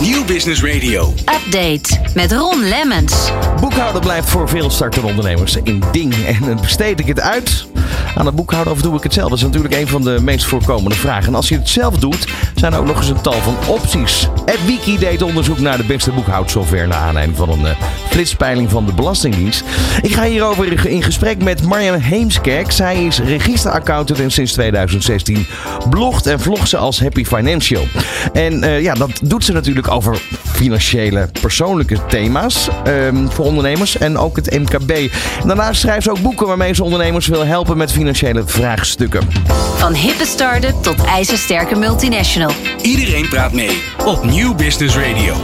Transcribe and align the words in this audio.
Nieuw 0.00 0.24
Business 0.24 0.62
Radio. 0.62 1.12
Update 1.18 2.00
met 2.14 2.32
Ron 2.32 2.68
Lemmens. 2.68 3.30
Boekhouden 3.60 4.00
blijft 4.00 4.30
voor 4.30 4.48
veel 4.48 4.70
startende 4.70 5.08
ondernemers 5.08 5.56
een 5.64 5.82
ding. 5.92 6.14
En 6.14 6.40
dan 6.40 6.60
besteed 6.60 7.00
ik 7.00 7.06
het 7.06 7.20
uit 7.20 7.66
aan 8.14 8.26
het 8.26 8.34
boekhouden 8.34 8.72
of 8.72 8.82
doe 8.82 8.96
ik 8.96 9.02
het 9.02 9.12
zelf? 9.12 9.28
Dat 9.28 9.38
is 9.38 9.44
natuurlijk 9.44 9.74
een 9.74 9.88
van 9.88 10.02
de 10.02 10.18
meest 10.20 10.44
voorkomende 10.44 10.96
vragen. 10.96 11.28
En 11.28 11.34
als 11.34 11.48
je 11.48 11.58
het 11.58 11.68
zelf 11.68 11.96
doet, 11.96 12.28
zijn 12.54 12.72
er 12.72 12.78
ook 12.78 12.86
nog 12.86 12.96
eens 12.96 13.08
een 13.08 13.20
tal 13.20 13.40
van 13.40 13.56
opties. 13.68 14.28
Het 14.44 14.66
Wiki 14.66 14.98
deed 14.98 15.22
onderzoek 15.22 15.58
naar 15.58 15.76
de 15.76 15.84
beste 15.84 16.10
boekhoudsoftware 16.10 16.86
naar 16.86 16.98
aanleiding 16.98 17.36
van 17.36 17.48
een 17.48 17.60
uh, 17.60 17.70
flitspeiling 18.08 18.70
van 18.70 18.86
de 18.86 18.92
Belastingdienst. 18.92 19.64
Ik 20.02 20.12
ga 20.12 20.24
hierover 20.24 20.86
in 20.86 21.02
gesprek 21.02 21.42
met 21.42 21.62
Marjan 21.62 22.00
Heemskerk. 22.00 22.72
Zij 22.72 23.04
is 23.04 23.18
registeraccountant 23.18 24.20
en 24.20 24.30
sinds 24.30 24.52
2016 24.52 25.46
blogt 25.90 26.26
en 26.26 26.40
vlogt 26.40 26.68
ze 26.68 26.76
als 26.76 27.00
Happy 27.00 27.24
Financial. 27.24 27.84
En 28.32 28.64
uh, 28.64 28.82
ja, 28.82 28.94
dat 28.94 29.20
doet 29.22 29.44
ze 29.44 29.52
natuurlijk 29.52 29.90
over 29.90 30.20
financiële, 30.44 31.28
persoonlijke 31.40 32.06
thema's 32.06 32.68
um, 32.86 33.30
voor 33.30 33.44
ondernemers 33.44 33.98
en 33.98 34.18
ook 34.18 34.36
het 34.36 34.58
MKB. 34.58 35.12
Daarnaast 35.46 35.80
schrijft 35.80 36.02
ze 36.02 36.10
ook 36.10 36.22
boeken 36.22 36.46
waarmee 36.46 36.74
ze 36.74 36.84
ondernemers 36.84 37.26
wil 37.26 37.46
helpen 37.46 37.76
met 37.76 37.92
financiële 38.00 38.42
vraagstukken. 38.46 39.28
Van 39.76 39.94
hippe 39.94 40.24
start-up 40.24 40.82
tot 40.82 41.04
ijzersterke 41.04 41.74
multinational. 41.74 42.50
Iedereen 42.82 43.28
praat 43.28 43.52
mee 43.52 43.82
op 44.04 44.24
Nieuw 44.24 44.54
Business 44.54 44.96
Radio. 44.96 45.34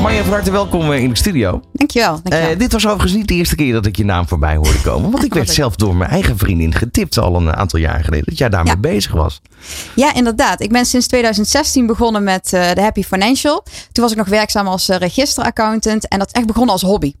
Marja, 0.00 0.22
van 0.22 0.32
harte 0.32 0.50
welkom 0.50 0.92
in 0.92 1.08
de 1.08 1.16
studio. 1.16 1.62
Dankjewel. 1.72 2.20
dankjewel. 2.22 2.52
Uh, 2.52 2.58
dit 2.58 2.72
was 2.72 2.86
overigens 2.86 3.12
niet 3.12 3.28
de 3.28 3.34
eerste 3.34 3.54
keer 3.54 3.72
dat 3.72 3.86
ik 3.86 3.96
je 3.96 4.04
naam 4.04 4.28
voorbij 4.28 4.56
hoorde 4.56 4.80
komen. 4.82 5.10
Want 5.10 5.24
ik 5.24 5.34
werd 5.40 5.50
zelf 5.50 5.76
door 5.76 5.96
mijn 5.96 6.10
eigen 6.10 6.38
vriendin 6.38 6.74
getipt 6.74 7.18
al 7.18 7.36
een 7.36 7.54
aantal 7.54 7.78
jaar 7.78 8.04
geleden. 8.04 8.24
Dat 8.26 8.38
jij 8.38 8.48
daarmee 8.48 8.72
ja. 8.72 8.80
bezig 8.80 9.12
was. 9.12 9.40
Ja, 9.94 10.14
inderdaad. 10.14 10.60
Ik 10.60 10.70
ben 10.70 10.86
sinds 10.86 11.06
2016 11.06 11.86
begonnen 11.86 12.22
met 12.22 12.52
uh, 12.54 12.72
de 12.72 12.80
Happy 12.80 13.02
Financial. 13.02 13.64
Toen 13.92 14.02
was 14.02 14.12
ik 14.12 14.18
nog 14.18 14.28
werkzaam 14.28 14.66
als 14.66 14.88
uh, 14.88 14.96
registeraccountant. 14.96 16.08
En 16.08 16.18
dat 16.18 16.26
is 16.26 16.32
echt 16.32 16.46
begonnen 16.46 16.72
als 16.72 16.82
hobby. 16.82 17.14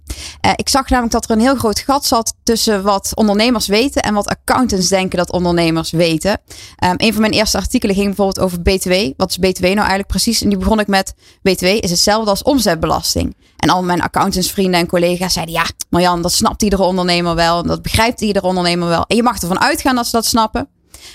Ik 0.54 0.68
zag 0.68 0.88
namelijk 0.88 1.12
dat 1.12 1.24
er 1.24 1.30
een 1.30 1.40
heel 1.40 1.56
groot 1.56 1.78
gat 1.78 2.06
zat 2.06 2.34
tussen 2.42 2.82
wat 2.82 3.12
ondernemers 3.14 3.66
weten 3.66 4.02
en 4.02 4.14
wat 4.14 4.28
accountants 4.28 4.88
denken 4.88 5.18
dat 5.18 5.32
ondernemers 5.32 5.90
weten. 5.90 6.30
Um, 6.30 6.94
een 6.96 7.12
van 7.12 7.20
mijn 7.20 7.32
eerste 7.32 7.56
artikelen 7.58 7.94
ging 7.94 8.06
bijvoorbeeld 8.06 8.40
over 8.40 8.62
BTW. 8.62 8.92
Wat 9.16 9.30
is 9.30 9.38
BTW 9.38 9.62
nou 9.62 9.76
eigenlijk 9.76 10.08
precies? 10.08 10.42
En 10.42 10.48
die 10.48 10.58
begon 10.58 10.80
ik 10.80 10.86
met 10.86 11.14
BTW 11.42 11.64
is 11.64 11.90
hetzelfde 11.90 12.30
als 12.30 12.42
omzetbelasting. 12.42 13.36
En 13.56 13.68
al 13.68 13.82
mijn 13.82 14.02
accountantsvrienden 14.02 14.80
en 14.80 14.86
collega's 14.86 15.32
zeiden: 15.32 15.54
Ja, 15.54 15.66
Marjan, 15.90 16.22
dat 16.22 16.32
snapt 16.32 16.62
iedere 16.62 16.82
ondernemer 16.82 17.34
wel. 17.34 17.62
Dat 17.62 17.82
begrijpt 17.82 18.20
iedere 18.20 18.46
ondernemer 18.46 18.88
wel. 18.88 19.04
En 19.06 19.16
je 19.16 19.22
mag 19.22 19.38
ervan 19.38 19.60
uitgaan 19.60 19.94
dat 19.94 20.04
ze 20.04 20.12
dat 20.12 20.26
snappen. 20.26 20.68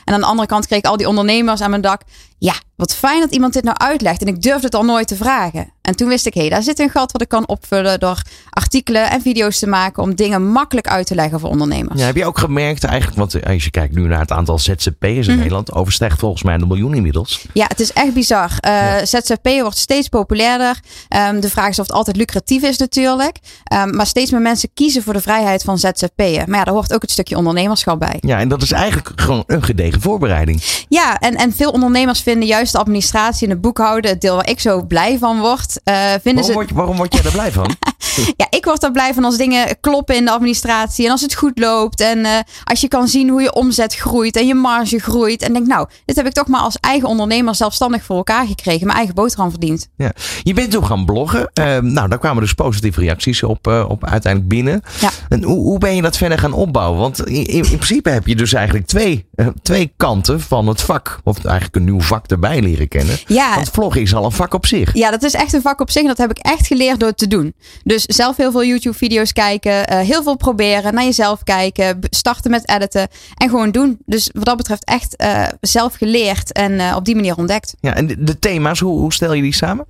En 0.05 0.13
aan 0.13 0.19
de 0.19 0.25
andere 0.25 0.47
kant 0.47 0.67
kreeg 0.67 0.80
ik 0.80 0.85
al 0.85 0.97
die 0.97 1.07
ondernemers 1.07 1.61
aan 1.61 1.69
mijn 1.69 1.81
dak. 1.81 2.02
Ja, 2.38 2.53
wat 2.75 2.95
fijn 2.95 3.19
dat 3.19 3.31
iemand 3.31 3.53
dit 3.53 3.64
nou 3.64 3.78
uitlegt. 3.78 4.22
En 4.22 4.28
ik 4.28 4.41
durfde 4.41 4.66
het 4.66 4.75
al 4.75 4.83
nooit 4.83 5.08
te 5.08 5.16
vragen. 5.16 5.73
En 5.81 5.95
toen 5.95 6.08
wist 6.08 6.25
ik, 6.25 6.33
hé, 6.33 6.39
hey, 6.39 6.50
daar 6.50 6.64
zit 6.64 6.80
een 6.80 6.89
gat 6.89 7.11
wat 7.11 7.22
ik 7.22 7.27
kan 7.27 7.47
opvullen 7.47 8.00
door 8.00 8.22
artikelen 8.50 9.09
en 9.09 9.22
video's 9.22 9.59
te 9.59 9.67
maken 9.67 10.03
om 10.03 10.16
dingen 10.16 10.52
makkelijk 10.52 10.88
uit 10.88 11.08
te 11.08 11.16
leggen 11.16 11.39
voor 11.39 11.50
ondernemers. 11.50 12.00
Ja, 12.00 12.05
heb 12.05 12.16
je 12.16 12.25
ook 12.25 12.39
gemerkt 12.39 12.83
eigenlijk, 12.83 13.17
want 13.17 13.45
als 13.45 13.64
je 13.64 13.72
kijkt 13.72 13.95
nu 13.95 14.08
naar 14.08 14.19
het 14.19 14.31
aantal 14.31 14.59
ZZP'ers 14.59 14.94
in 15.00 15.22
mm 15.22 15.27
-hmm. 15.27 15.38
Nederland, 15.38 15.73
overstijgt 15.73 16.19
volgens 16.19 16.44
mij 16.44 16.58
de 16.58 16.66
miljoen 16.66 16.94
inmiddels. 16.94 17.45
Ja, 17.53 17.66
het 17.67 17.80
is 17.80 17.94
echt 17.94 18.14
bizar. 18.14 18.49
Uh, 18.49 18.72
ja. 18.72 19.05
ZZP 19.05 19.47
wordt 19.61 19.77
steeds 19.77 20.08
populairder. 20.08 20.80
Um, 21.30 21.39
de 21.39 21.49
vraag 21.49 21.70
is 21.70 21.80
of 21.80 21.88
het 21.88 21.95
altijd 21.95 22.16
lucratief 22.16 22.64
is 22.64 22.77
natuurlijk. 22.77 23.39
Um, 23.73 23.95
maar 23.95 24.08
steeds 24.08 24.31
meer 24.31 24.42
mensen 24.42 24.70
kiezen 24.73 25.03
voor 25.03 25.14
de 25.14 25.22
vrijheid 25.22 25.64
van 25.64 25.77
ZZP'en. 25.77 26.44
Maar 26.49 26.59
ja, 26.59 26.64
daar 26.64 26.73
hoort 26.73 26.94
ook 26.94 27.02
het 27.02 27.11
stukje 27.11 27.38
ondernemerschap 27.38 27.99
bij. 27.99 28.17
Ja, 28.20 28.39
en 28.39 28.47
dat 28.47 28.61
is 28.61 28.72
eigenlijk 28.72 29.11
gewoon 29.16 29.44
een 29.47 29.64
gedegen 29.64 30.02
voorbereiding. 30.02 30.64
Ja, 30.89 31.20
en, 31.20 31.36
en 31.36 31.53
veel 31.53 31.72
ondernemers 31.72 32.22
vinden 32.25 32.47
juist 32.47 32.71
de 32.71 32.77
administratie 32.77 33.47
en 33.47 33.53
het 33.53 33.61
boekhouden, 33.61 34.11
het 34.11 34.21
deel 34.21 34.35
waar 34.35 34.49
ik 34.49 34.59
zo 34.59 34.83
blij 34.83 35.17
van 35.17 35.39
word. 35.39 35.79
Uh, 35.83 35.95
vinden 36.21 36.21
waarom, 36.23 36.43
ze... 36.43 36.53
word, 36.53 36.71
waarom 36.71 36.97
word 36.97 37.13
jij 37.13 37.23
er 37.23 37.31
blij 37.31 37.51
van? 37.51 37.75
ja, 38.41 38.47
ik 38.49 38.65
word 38.65 38.83
er 38.83 38.91
blij 38.91 39.13
van 39.13 39.23
als 39.23 39.37
dingen 39.37 39.79
kloppen 39.79 40.15
in 40.15 40.25
de 40.25 40.31
administratie 40.31 41.05
en 41.05 41.11
als 41.11 41.21
het 41.21 41.35
goed 41.35 41.59
loopt. 41.59 42.01
En 42.01 42.17
uh, 42.17 42.39
als 42.63 42.81
je 42.81 42.87
kan 42.87 43.07
zien 43.07 43.30
hoe 43.30 43.41
je 43.41 43.53
omzet 43.53 43.95
groeit 43.95 44.35
en 44.35 44.47
je 44.47 44.53
marge 44.53 44.99
groeit. 44.99 45.41
En 45.41 45.53
denk, 45.53 45.67
nou, 45.67 45.87
dit 46.05 46.15
heb 46.15 46.25
ik 46.25 46.33
toch 46.33 46.47
maar 46.47 46.61
als 46.61 46.77
eigen 46.80 47.08
ondernemer 47.08 47.55
zelfstandig 47.55 48.03
voor 48.03 48.17
elkaar 48.17 48.47
gekregen. 48.47 48.85
Mijn 48.85 48.97
eigen 48.97 49.15
boterham 49.15 49.49
verdiend. 49.49 49.87
Ja. 49.97 50.11
Je 50.43 50.53
bent 50.53 50.71
toen 50.71 50.85
gaan 50.85 51.05
bloggen. 51.05 51.52
Uh, 51.59 51.77
nou, 51.77 52.09
daar 52.09 52.19
kwamen 52.19 52.41
dus 52.41 52.53
positieve 52.53 52.99
reacties 52.99 53.43
op, 53.43 53.67
uh, 53.67 53.85
op 53.87 54.05
uiteindelijk 54.05 54.53
binnen. 54.53 54.81
Ja. 54.99 55.09
En 55.30 55.43
hoe, 55.43 55.59
hoe 55.59 55.80
ben 55.80 55.95
je 55.95 56.02
dat 56.02 56.17
verder 56.17 56.39
gaan 56.39 56.53
opbouwen? 56.53 56.99
Want 56.99 57.27
in, 57.27 57.45
in 57.45 57.61
principe 57.61 58.09
heb 58.09 58.27
je 58.27 58.35
dus 58.35 58.53
eigenlijk 58.53 58.87
twee, 58.87 59.25
twee 59.61 59.93
kanten 59.97 60.41
van 60.41 60.67
het 60.67 60.81
vak. 60.81 61.19
Of 61.23 61.45
eigenlijk 61.45 61.75
een 61.75 61.83
nieuw 61.83 62.02
vak 62.02 62.14
erbij 62.23 62.61
leren 62.61 62.87
kennen. 62.87 63.17
Ja. 63.27 63.55
Want 63.55 63.70
vloggen 63.70 64.02
is 64.02 64.15
al 64.15 64.26
een 64.26 64.31
vak 64.31 64.53
op 64.53 64.65
zich. 64.65 64.93
Ja, 64.93 65.11
dat 65.11 65.23
is 65.23 65.33
echt 65.33 65.53
een 65.53 65.61
vak 65.61 65.81
op 65.81 65.92
zich. 65.92 66.02
En 66.02 66.08
dat 66.08 66.17
heb 66.17 66.30
ik 66.30 66.37
echt 66.37 66.67
geleerd 66.67 66.99
door 66.99 67.09
het 67.09 67.17
te 67.17 67.27
doen. 67.27 67.53
Dus 67.83 68.03
zelf 68.03 68.37
heel 68.37 68.52
veel 68.52 68.65
YouTube-video's 68.65 69.33
kijken. 69.33 69.71
Uh, 69.71 69.99
heel 69.99 70.23
veel 70.23 70.36
proberen. 70.36 70.93
Naar 70.93 71.03
jezelf 71.03 71.43
kijken. 71.43 71.99
Starten 72.09 72.52
met 72.52 72.70
editen. 72.70 73.08
En 73.36 73.49
gewoon 73.49 73.71
doen. 73.71 73.98
Dus 74.05 74.30
wat 74.33 74.45
dat 74.45 74.58
betreft 74.58 74.83
echt 74.86 75.21
uh, 75.23 75.48
zelf 75.61 75.93
geleerd. 75.93 76.52
En 76.52 76.71
uh, 76.71 76.93
op 76.95 77.05
die 77.05 77.15
manier 77.15 77.36
ontdekt. 77.37 77.73
Ja, 77.80 77.93
en 77.95 78.08
de, 78.08 78.23
de 78.23 78.39
thema's, 78.39 78.80
hoe, 78.80 78.99
hoe, 78.99 79.14
stel 79.14 79.33
je 79.33 79.42
die 79.42 79.53
samen? 79.53 79.86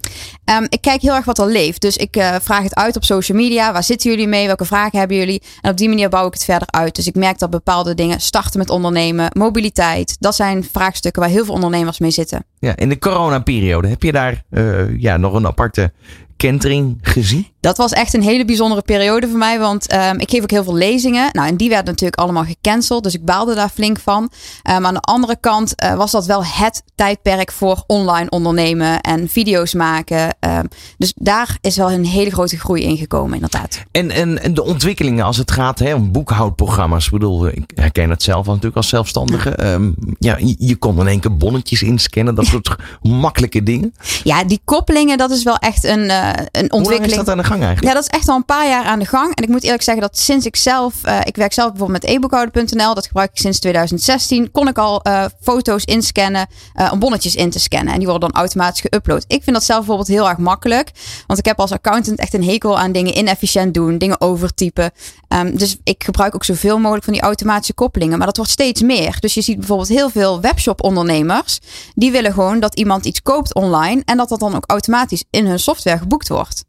Um, 0.46 0.66
ik 0.69 0.81
kijk 0.81 1.02
heel 1.02 1.16
erg 1.16 1.25
wat 1.25 1.40
er 1.40 1.47
leeft. 1.47 1.81
Dus 1.81 1.97
ik 1.97 2.24
vraag 2.42 2.63
het 2.63 2.75
uit 2.75 2.96
op 2.96 3.03
social 3.03 3.38
media. 3.38 3.74
Waar 3.74 3.84
zitten 3.84 4.09
jullie 4.09 4.28
mee? 4.28 4.46
Welke 4.46 4.66
vragen 4.66 5.00
hebben 5.00 5.18
jullie? 5.18 5.42
En 5.62 5.72
op 5.72 5.78
die 5.78 5.90
manier 5.90 6.09
bouw 6.09 6.28
ik 6.28 6.34
het 6.34 6.44
verder 6.44 6.68
uit. 6.72 6.96
Dus 6.96 7.07
ik 7.07 7.16
merk 7.16 7.40
dat 7.40 7.50
bepaalde 7.50 7.94
dingen 7.94 8.22
starten 8.22 8.59
met 8.59 8.69
ondernemen. 8.69 9.30
Mobiliteit. 9.34 10.16
Dat 10.19 10.36
zijn 10.36 10.68
vraagstukken 10.72 11.22
waar 11.22 11.31
heel 11.31 11.46
veel 11.46 11.53
ondernemers 11.53 12.00
mee 12.00 12.12
zitten. 12.16 12.46
Ja, 12.59 12.76
in 12.76 12.90
de 12.90 12.98
coronaperiode 12.98 13.88
heb 13.88 14.03
je 14.03 14.12
daar 14.12 14.44
uh, 14.50 15.00
ja, 15.00 15.18
nog 15.18 15.34
een 15.34 15.48
aparte 15.48 15.94
kentering 16.36 16.98
gezien? 17.02 17.48
Dat 17.66 17.78
was 17.78 17.92
echt 17.92 18.14
een 18.14 18.24
hele 18.24 18.46
bijzondere 18.46 18.81
periode 18.81 19.28
voor 19.28 19.38
mij. 19.38 19.59
Want 19.59 19.94
um, 19.94 20.20
ik 20.20 20.30
geef 20.30 20.42
ook 20.42 20.52
heel 20.52 20.64
veel 20.64 20.76
lezingen. 20.76 21.30
Nou, 21.31 21.48
en 21.48 21.58
die 21.58 21.70
werden 21.70 21.86
natuurlijk 21.86 22.20
allemaal 22.22 22.44
gecanceld. 22.44 23.03
Dus 23.03 23.14
ik 23.14 23.26
baalde 23.26 23.56
daar 23.56 23.70
flink 23.70 24.00
van. 24.00 24.24
Um, 24.24 24.86
aan 24.86 24.94
de 24.94 25.00
andere 25.00 25.38
kant 25.40 25.74
uh, 25.84 25.96
was 25.96 26.12
dat 26.12 26.25
wel 26.25 26.46
het 26.46 26.84
tijdperk 26.96 27.52
voor 27.52 27.84
online 27.88 28.30
ondernemen 28.30 29.02
en 29.02 29.30
video's 29.30 29.74
maken. 29.74 30.36
Um, 30.40 30.68
dus 30.98 31.14
daar 31.16 31.58
is 31.62 31.78
wel 31.78 31.92
een 31.92 32.06
hele 32.06 32.31
grote 32.31 32.58
groei 32.58 32.84
in 32.84 32.98
gekomen, 32.98 33.34
inderdaad. 33.34 33.84
En, 33.92 34.12
en, 34.12 34.42
en 34.42 34.54
de 34.54 34.64
ontwikkelingen 34.64 35.25
als 35.25 35.38
het 35.38 35.52
gaat 35.52 35.80
hè, 35.80 35.94
om 35.94 36.12
boekhoudprogramma's. 36.12 37.06
Ik 37.06 37.12
bedoel, 37.12 37.48
ik 37.48 37.72
herken 37.75 38.09
het 38.09 38.24
zelf 38.24 38.46
natuurlijk 38.46 38.75
als 38.75 38.90
zelfstandige. 38.90 39.56
Ja, 39.58 39.80
ja 40.20 40.48
je, 40.48 40.56
je, 40.59 40.75
kon 40.75 41.00
in 41.00 41.08
één 41.08 41.20
keer 41.20 41.38
bonnetjes 41.38 41.81
inscannen. 41.81 42.36
Dat 42.36 42.46
soort 42.46 42.75
makkelijke 43.02 43.64
dingen. 43.64 43.94
Ja, 44.24 44.44
die 44.44 44.62
koppelingen, 44.64 45.18
dat 45.18 45.31
is 45.31 45.44
wel 45.44 45.58
echt 45.58 45.84
een, 45.84 46.04
uh, 46.04 46.30
een 46.52 46.72
ontwikkeling. 46.72 46.81
Hoe 46.81 46.92
lang 46.92 47.06
is 47.06 47.16
dat 47.16 47.30
aan 47.30 47.38
de 47.38 47.44
gang 47.44 47.55
Ja, 47.60 47.94
dat 47.94 48.04
is 48.04 48.10
echt 48.10 48.30
al 48.30 48.36
een 48.36 48.46
paar 48.46 48.68
jaar 48.68 48.84
aan 48.84 49.00
de 49.00 49.06
gang. 49.06 49.36
En 49.36 49.44
ik 49.44 49.50
moet 49.50 49.64
eerlijk 49.64 49.84
zeggen 49.84 50.04
dat 50.04 50.18
sinds 50.18 50.46
ik 50.46 50.56
zelf, 50.56 50.94
uh, 51.06 51.20
ik 51.24 51.36
werk 51.36 51.54
zelf 51.54 51.70
bijvoorbeeld 51.70 52.02
met 52.02 52.12
eboekhouden.nl, 52.12 52.94
dat 52.94 53.08
gebruik 53.08 53.30
ik 53.30 53.38
sinds 53.38 53.60
2016, 53.60 54.52
kon 54.52 54.68
ik 54.68 54.78
al 54.78 55.02
uh, 55.08 55.26
foto's 55.42 55.84
inscannen 55.84 56.48
uh, 56.76 56.90
om 56.92 57.00
bonnetjes 57.00 57.36
in 57.36 57.50
te 57.50 57.60
scannen. 57.60 57.94
En 57.94 58.00
die 58.00 58.08
worden 58.08 58.30
dan 58.30 58.40
automatisch 58.40 58.82
geüpload. 58.82 59.28
Ik 59.28 59.44
vind 59.44 59.56
dat 59.56 59.64
zelf 59.64 59.80
bijvoorbeeld 59.80 60.08
heel 60.08 60.30
erg 60.30 60.38
makkelijk. 60.38 60.92
Want 61.28 61.40
ik 61.40 61.46
heb 61.46 61.60
als 61.60 61.72
accountant 61.72 62.20
echt 62.20 62.34
een 62.34 62.44
hekel 62.44 62.80
aan 62.80 62.92
dingen 62.92 63.18
inefficiënt 63.18 63.74
doen, 63.74 63.98
dingen 63.98 64.22
overtypen. 64.22 64.92
Um, 65.30 65.58
dus 65.58 65.78
ik 65.84 66.04
gebruik 66.04 66.36
ook 66.36 66.44
zoveel 66.44 66.80
mogelijk 66.80 67.04
van 67.04 67.14
die 67.14 67.22
automatische 67.22 67.74
koppelingen. 67.74 68.18
Maar 68.18 68.28
dat 68.28 68.38
wordt 68.38 68.52
steeds 68.52 68.82
meer. 68.82 69.18
Dus 69.20 69.34
je 69.34 69.42
ziet 69.42 69.58
bijvoorbeeld 69.58 69.90
heel 69.90 70.10
veel 70.10 70.42
webshop 70.42 70.84
ondernemers. 70.84 71.60
Die 71.94 72.12
willen 72.12 72.34
gewoon 72.34 72.60
dat 72.60 72.76
iemand 72.76 73.06
iets 73.06 73.22
koopt 73.22 73.54
online. 73.54 74.02
En 74.06 74.18
dat 74.18 74.30
dat 74.30 74.40
dan 74.40 74.56
ook 74.56 74.70
automatisch 74.70 75.24
in 75.30 75.46
hun 75.46 75.60
software 75.60 75.98
geboekt 75.98 76.28
wordt. 76.28 76.64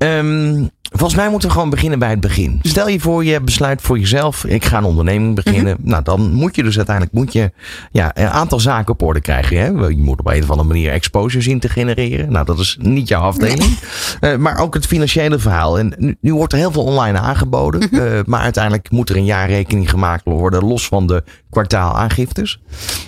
Um, 0.00 0.70
volgens 0.88 1.14
mij 1.14 1.30
moeten 1.30 1.48
we 1.48 1.54
gewoon 1.54 1.70
beginnen 1.70 1.98
bij 1.98 2.10
het 2.10 2.20
begin. 2.20 2.58
Stel 2.62 2.88
je 2.88 3.00
voor, 3.00 3.24
je 3.24 3.40
besluit 3.40 3.82
voor 3.82 3.98
jezelf, 3.98 4.44
ik 4.44 4.64
ga 4.64 4.78
een 4.78 4.84
onderneming 4.84 5.34
beginnen. 5.34 5.76
Mm 5.78 5.82
-hmm. 5.82 5.90
Nou, 5.90 6.02
dan 6.02 6.32
moet 6.32 6.56
je 6.56 6.62
dus 6.62 6.76
uiteindelijk 6.76 7.16
moet 7.16 7.32
je, 7.32 7.52
ja, 7.92 8.10
een 8.14 8.28
aantal 8.28 8.60
zaken 8.60 8.92
op 8.92 9.02
orde 9.02 9.20
krijgen. 9.20 9.58
Hè? 9.58 9.66
Je 9.66 9.96
moet 9.96 10.18
op 10.18 10.26
een 10.26 10.42
of 10.42 10.50
andere 10.50 10.68
manier 10.68 10.90
exposure 10.90 11.42
zien 11.42 11.60
te 11.60 11.68
genereren. 11.68 12.32
Nou, 12.32 12.44
dat 12.44 12.58
is 12.58 12.76
niet 12.80 13.08
jouw 13.08 13.22
afdeling. 13.22 13.78
Nee. 14.20 14.32
Uh, 14.32 14.38
maar 14.38 14.58
ook 14.58 14.74
het 14.74 14.86
financiële 14.86 15.38
verhaal. 15.38 15.78
En 15.78 15.94
nu, 15.98 16.16
nu 16.20 16.34
wordt 16.34 16.52
er 16.52 16.58
heel 16.58 16.72
veel 16.72 16.84
online 16.84 17.18
aangeboden. 17.18 17.80
Mm 17.80 17.98
-hmm. 17.98 18.06
uh, 18.06 18.20
maar 18.26 18.40
uiteindelijk 18.40 18.90
moet 18.90 19.10
er 19.10 19.16
een 19.16 19.24
jaarrekening 19.24 19.90
gemaakt 19.90 20.24
worden, 20.24 20.64
los 20.64 20.86
van 20.86 21.06
de 21.06 21.22
kwartaalaangiftes. 21.50 22.60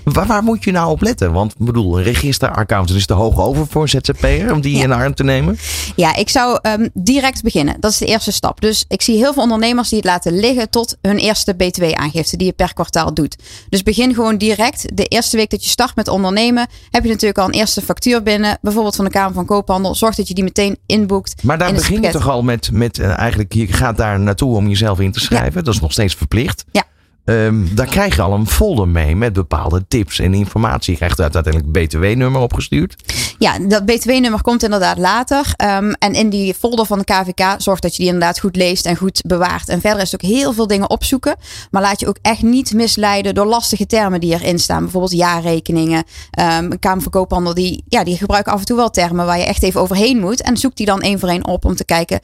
Waar, 0.04 0.26
waar 0.26 0.42
moet 0.42 0.64
je 0.64 0.70
nou 0.70 0.90
op 0.90 1.02
letten? 1.02 1.32
Want 1.32 1.52
ik 1.58 1.66
bedoel, 1.66 1.98
een 1.98 2.04
registeraccountant 2.04 2.98
is 2.98 3.06
te 3.06 3.14
hoog 3.14 3.40
over 3.40 3.66
voor 3.66 3.82
een 3.82 3.88
ZZP'er 3.88 4.52
om 4.52 4.60
die 4.60 4.76
ja. 4.76 4.82
in 4.82 4.92
arm 4.92 5.14
te 5.14 5.24
nemen. 5.24 5.58
Ja, 5.96 6.16
ik 6.16 6.28
zou 6.28 6.58
um, 6.62 6.88
direct 6.94 7.42
beginnen. 7.42 7.69
Dat 7.78 7.90
is 7.90 7.98
de 7.98 8.06
eerste 8.06 8.32
stap. 8.32 8.60
Dus 8.60 8.84
ik 8.88 9.02
zie 9.02 9.16
heel 9.16 9.32
veel 9.32 9.42
ondernemers 9.42 9.88
die 9.88 9.98
het 9.98 10.06
laten 10.06 10.40
liggen 10.40 10.70
tot 10.70 10.96
hun 11.02 11.18
eerste 11.18 11.54
BTW-aangifte 11.54 12.36
die 12.36 12.46
je 12.46 12.52
per 12.52 12.74
kwartaal 12.74 13.14
doet. 13.14 13.36
Dus 13.68 13.82
begin 13.82 14.14
gewoon 14.14 14.36
direct. 14.36 14.96
De 14.96 15.04
eerste 15.04 15.36
week 15.36 15.50
dat 15.50 15.64
je 15.64 15.70
start 15.70 15.96
met 15.96 16.08
ondernemen, 16.08 16.68
heb 16.90 17.02
je 17.02 17.08
natuurlijk 17.08 17.38
al 17.38 17.46
een 17.46 17.52
eerste 17.52 17.82
factuur 17.82 18.22
binnen. 18.22 18.58
Bijvoorbeeld 18.62 18.96
van 18.96 19.04
de 19.04 19.10
Kamer 19.10 19.34
van 19.34 19.46
Koophandel. 19.46 19.94
Zorg 19.94 20.14
dat 20.14 20.28
je 20.28 20.34
die 20.34 20.44
meteen 20.44 20.78
inboekt. 20.86 21.42
Maar 21.42 21.58
daar 21.58 21.72
begin 21.72 22.02
je 22.02 22.10
toch 22.10 22.28
al 22.28 22.42
met, 22.42 22.70
met 22.72 22.98
uh, 22.98 23.18
eigenlijk, 23.18 23.52
je 23.52 23.66
gaat 23.66 23.96
daar 23.96 24.20
naartoe 24.20 24.56
om 24.56 24.68
jezelf 24.68 25.00
in 25.00 25.12
te 25.12 25.20
schrijven. 25.20 25.58
Ja. 25.58 25.62
Dat 25.62 25.74
is 25.74 25.80
nog 25.80 25.92
steeds 25.92 26.14
verplicht. 26.14 26.64
Ja. 26.72 26.84
Ehm, 27.30 27.74
daar 27.74 27.86
krijg 27.86 28.16
je 28.16 28.22
al 28.22 28.32
een 28.32 28.46
folder 28.46 28.88
mee 28.88 29.16
met 29.16 29.32
bepaalde 29.32 29.84
tips 29.88 30.18
en 30.18 30.34
informatie. 30.34 30.92
Je 30.92 30.98
krijgt 30.98 31.20
uiteindelijk 31.20 31.72
BTW-nummer 31.72 32.40
opgestuurd. 32.40 32.96
Ja, 33.38 33.58
dat 33.58 33.84
BTW-nummer 33.84 34.42
komt 34.42 34.62
inderdaad 34.62 34.98
later. 34.98 35.52
Ehm, 35.56 35.92
en 35.98 36.14
in 36.14 36.30
die 36.30 36.54
folder 36.54 36.86
van 36.86 36.98
de 36.98 37.04
KVK 37.04 37.54
zorg 37.58 37.80
dat 37.80 37.90
je 37.90 38.02
die 38.02 38.12
inderdaad 38.12 38.40
goed 38.40 38.56
leest 38.56 38.86
en 38.86 38.96
goed 38.96 39.22
bewaart. 39.26 39.68
En 39.68 39.80
verder 39.80 40.02
is 40.02 40.12
het 40.12 40.24
ook 40.24 40.30
heel 40.30 40.52
veel 40.52 40.66
dingen 40.66 40.90
opzoeken. 40.90 41.36
Maar 41.70 41.82
laat 41.82 42.00
je 42.00 42.08
ook 42.08 42.18
echt 42.22 42.42
niet 42.42 42.74
misleiden 42.74 43.34
door 43.34 43.46
lastige 43.46 43.86
termen 43.86 44.20
die 44.20 44.32
erin 44.32 44.58
staan. 44.58 44.82
Bijvoorbeeld 44.82 45.12
jaarrekeningen. 45.12 46.04
Um, 46.40 46.72
een 46.72 46.78
Kamer 46.78 47.02
van 47.02 47.12
Koophandel 47.12 47.54
die, 47.54 47.84
ja, 47.88 48.04
die 48.04 48.16
gebruiken 48.16 48.52
af 48.52 48.58
en 48.58 48.66
toe 48.66 48.76
wel 48.76 48.90
termen 48.90 49.26
waar 49.26 49.38
je 49.38 49.44
echt 49.44 49.62
even 49.62 49.80
overheen 49.80 50.18
moet. 50.18 50.42
En 50.42 50.56
zoek 50.56 50.76
die 50.76 50.86
dan 50.86 51.00
één 51.00 51.18
voor 51.18 51.28
één 51.28 51.46
op 51.46 51.64
om 51.64 51.76
te 51.76 51.84
kijken 51.84 52.20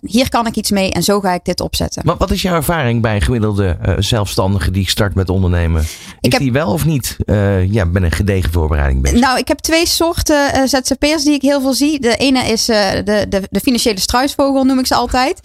hier 0.00 0.28
kan 0.28 0.46
ik 0.46 0.56
iets 0.56 0.70
mee 0.70 0.90
en 0.90 1.02
zo 1.02 1.20
ga 1.20 1.32
ik 1.32 1.44
dit 1.44 1.60
opzetten. 1.60 2.02
Maar 2.04 2.16
wat 2.16 2.30
is 2.30 2.42
jouw 2.42 2.54
ervaring 2.54 3.02
bij 3.02 3.20
gemiddelde 3.20 3.78
uh, 3.86 3.94
zelfstandige 3.98 4.70
die 4.70 4.88
start 4.88 5.14
met 5.14 5.28
ondernemen? 5.28 5.80
Is 5.80 5.96
ik 6.20 6.32
heb, 6.32 6.40
die 6.40 6.52
wel 6.52 6.72
of 6.72 6.84
niet 6.84 7.16
uh, 7.26 7.72
ja, 7.72 7.84
met 7.84 8.02
een 8.02 8.12
gedegen 8.12 8.52
voorbereiding 8.52 9.02
bezig? 9.02 9.20
Nou, 9.20 9.38
ik 9.38 9.48
heb 9.48 9.58
twee 9.58 9.86
soorten 9.86 10.68
ZZP'ers 10.68 11.24
die 11.24 11.34
ik 11.34 11.42
heel 11.42 11.60
veel 11.60 11.74
zie. 11.74 12.00
De 12.00 12.16
ene 12.16 12.44
is 12.44 12.64
de, 12.64 13.26
de, 13.28 13.42
de, 13.50 13.60
financiële 13.60 14.00
struisvogel, 14.00 14.64
noem 14.64 14.78
ik 14.78 14.86
ze 14.86 14.94
altijd. 14.94 15.40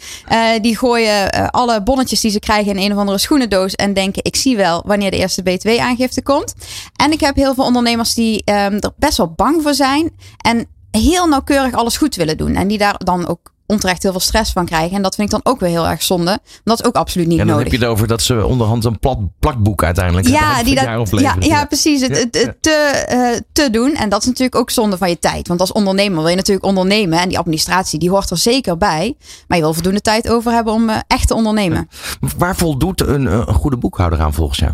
die 0.61 0.77
gooien 0.77 1.31
alle 1.51 1.83
bonnetjes 1.83 2.21
die 2.21 2.31
ze 2.31 2.39
krijgen 2.39 2.71
in 2.71 2.77
een 2.77 2.91
of 2.91 2.97
andere 2.97 3.17
schoenendoos 3.17 3.75
en 3.75 3.93
denken 3.93 4.23
ik 4.23 4.35
zie 4.35 4.57
wel 4.57 4.83
wanneer 4.85 5.11
de 5.11 5.17
eerste 5.17 5.43
BTW-aangifte 5.43 6.21
komt. 6.21 6.53
En 6.95 7.11
ik 7.11 7.19
heb 7.19 7.35
heel 7.35 7.53
veel 7.53 7.63
ondernemers 7.63 8.13
die 8.13 8.37
um, 8.45 8.79
er 8.79 8.91
best 8.97 9.17
wel 9.17 9.33
bang 9.35 9.61
voor 9.61 9.73
zijn 9.73 10.11
en 10.37 10.67
heel 10.91 11.27
nauwkeurig 11.27 11.73
alles 11.73 11.97
goed 11.97 12.15
willen 12.15 12.37
doen. 12.37 12.55
En 12.55 12.67
die 12.67 12.77
daar 12.77 12.95
dan 12.97 13.27
ook 13.27 13.51
onterecht 13.69 14.03
heel 14.03 14.11
veel 14.11 14.21
stress 14.21 14.51
van 14.51 14.65
krijgen. 14.65 14.95
En 14.95 15.01
dat 15.01 15.15
vind 15.15 15.33
ik 15.33 15.43
dan 15.43 15.53
ook 15.53 15.59
weer 15.59 15.69
heel 15.69 15.87
erg 15.87 16.03
zonde. 16.03 16.39
Dat 16.63 16.79
is 16.79 16.85
ook 16.85 16.95
absoluut 16.95 17.27
niet 17.27 17.37
nodig. 17.37 17.53
En 17.53 17.57
dan 17.57 17.71
heb 17.71 17.79
je 17.79 17.85
het 17.85 17.95
over 17.95 18.07
dat 18.07 18.21
ze 18.21 18.45
onderhand 18.45 18.85
een 18.85 18.99
plat, 18.99 19.19
plakboek 19.39 19.83
uiteindelijk 19.83 20.27
ja, 20.27 20.63
die 20.63 20.75
dat, 20.75 21.09
ja, 21.19 21.35
ja, 21.39 21.65
precies. 21.65 22.01
Het, 22.01 22.17
het, 22.17 22.55
te, 22.61 23.05
uh, 23.11 23.39
te 23.51 23.69
doen. 23.69 23.93
En 23.95 24.09
dat 24.09 24.21
is 24.21 24.27
natuurlijk 24.27 24.55
ook 24.55 24.69
zonde 24.69 24.97
van 24.97 25.09
je 25.09 25.19
tijd. 25.19 25.47
Want 25.47 25.59
als 25.59 25.71
ondernemer 25.71 26.19
wil 26.19 26.29
je 26.29 26.35
natuurlijk 26.35 26.65
ondernemen. 26.65 27.19
En 27.19 27.29
die 27.29 27.37
administratie 27.37 27.99
die 27.99 28.09
hoort 28.09 28.29
er 28.29 28.37
zeker 28.37 28.77
bij. 28.77 29.15
Maar 29.47 29.57
je 29.57 29.63
wil 29.63 29.73
voldoende 29.73 30.01
tijd 30.01 30.29
over 30.29 30.51
hebben 30.51 30.73
om 30.73 30.89
uh, 30.89 30.97
echt 31.07 31.27
te 31.27 31.33
ondernemen. 31.33 31.89
Waar 32.37 32.55
voldoet 32.55 33.01
een, 33.01 33.25
een 33.25 33.53
goede 33.53 33.77
boekhouder 33.77 34.19
aan 34.19 34.33
volgens 34.33 34.59
jou? 34.59 34.73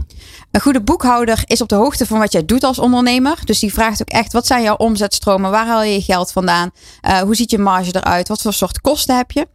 Een 0.55 0.61
goede 0.61 0.81
boekhouder 0.81 1.43
is 1.45 1.61
op 1.61 1.69
de 1.69 1.75
hoogte 1.75 2.05
van 2.05 2.19
wat 2.19 2.31
jij 2.31 2.45
doet 2.45 2.63
als 2.63 2.79
ondernemer. 2.79 3.39
Dus 3.43 3.59
die 3.59 3.73
vraagt 3.73 4.01
ook 4.01 4.09
echt: 4.09 4.33
wat 4.33 4.47
zijn 4.47 4.63
jouw 4.63 4.75
omzetstromen? 4.75 5.51
Waar 5.51 5.65
haal 5.65 5.83
je 5.83 5.93
je 5.93 6.01
geld 6.01 6.31
vandaan? 6.31 6.71
Uh, 7.01 7.19
hoe 7.19 7.35
ziet 7.35 7.51
je 7.51 7.57
marge 7.57 7.95
eruit? 7.95 8.27
Wat 8.27 8.41
voor 8.41 8.53
soort 8.53 8.81
kosten 8.81 9.17
heb 9.17 9.31
je? 9.31 9.47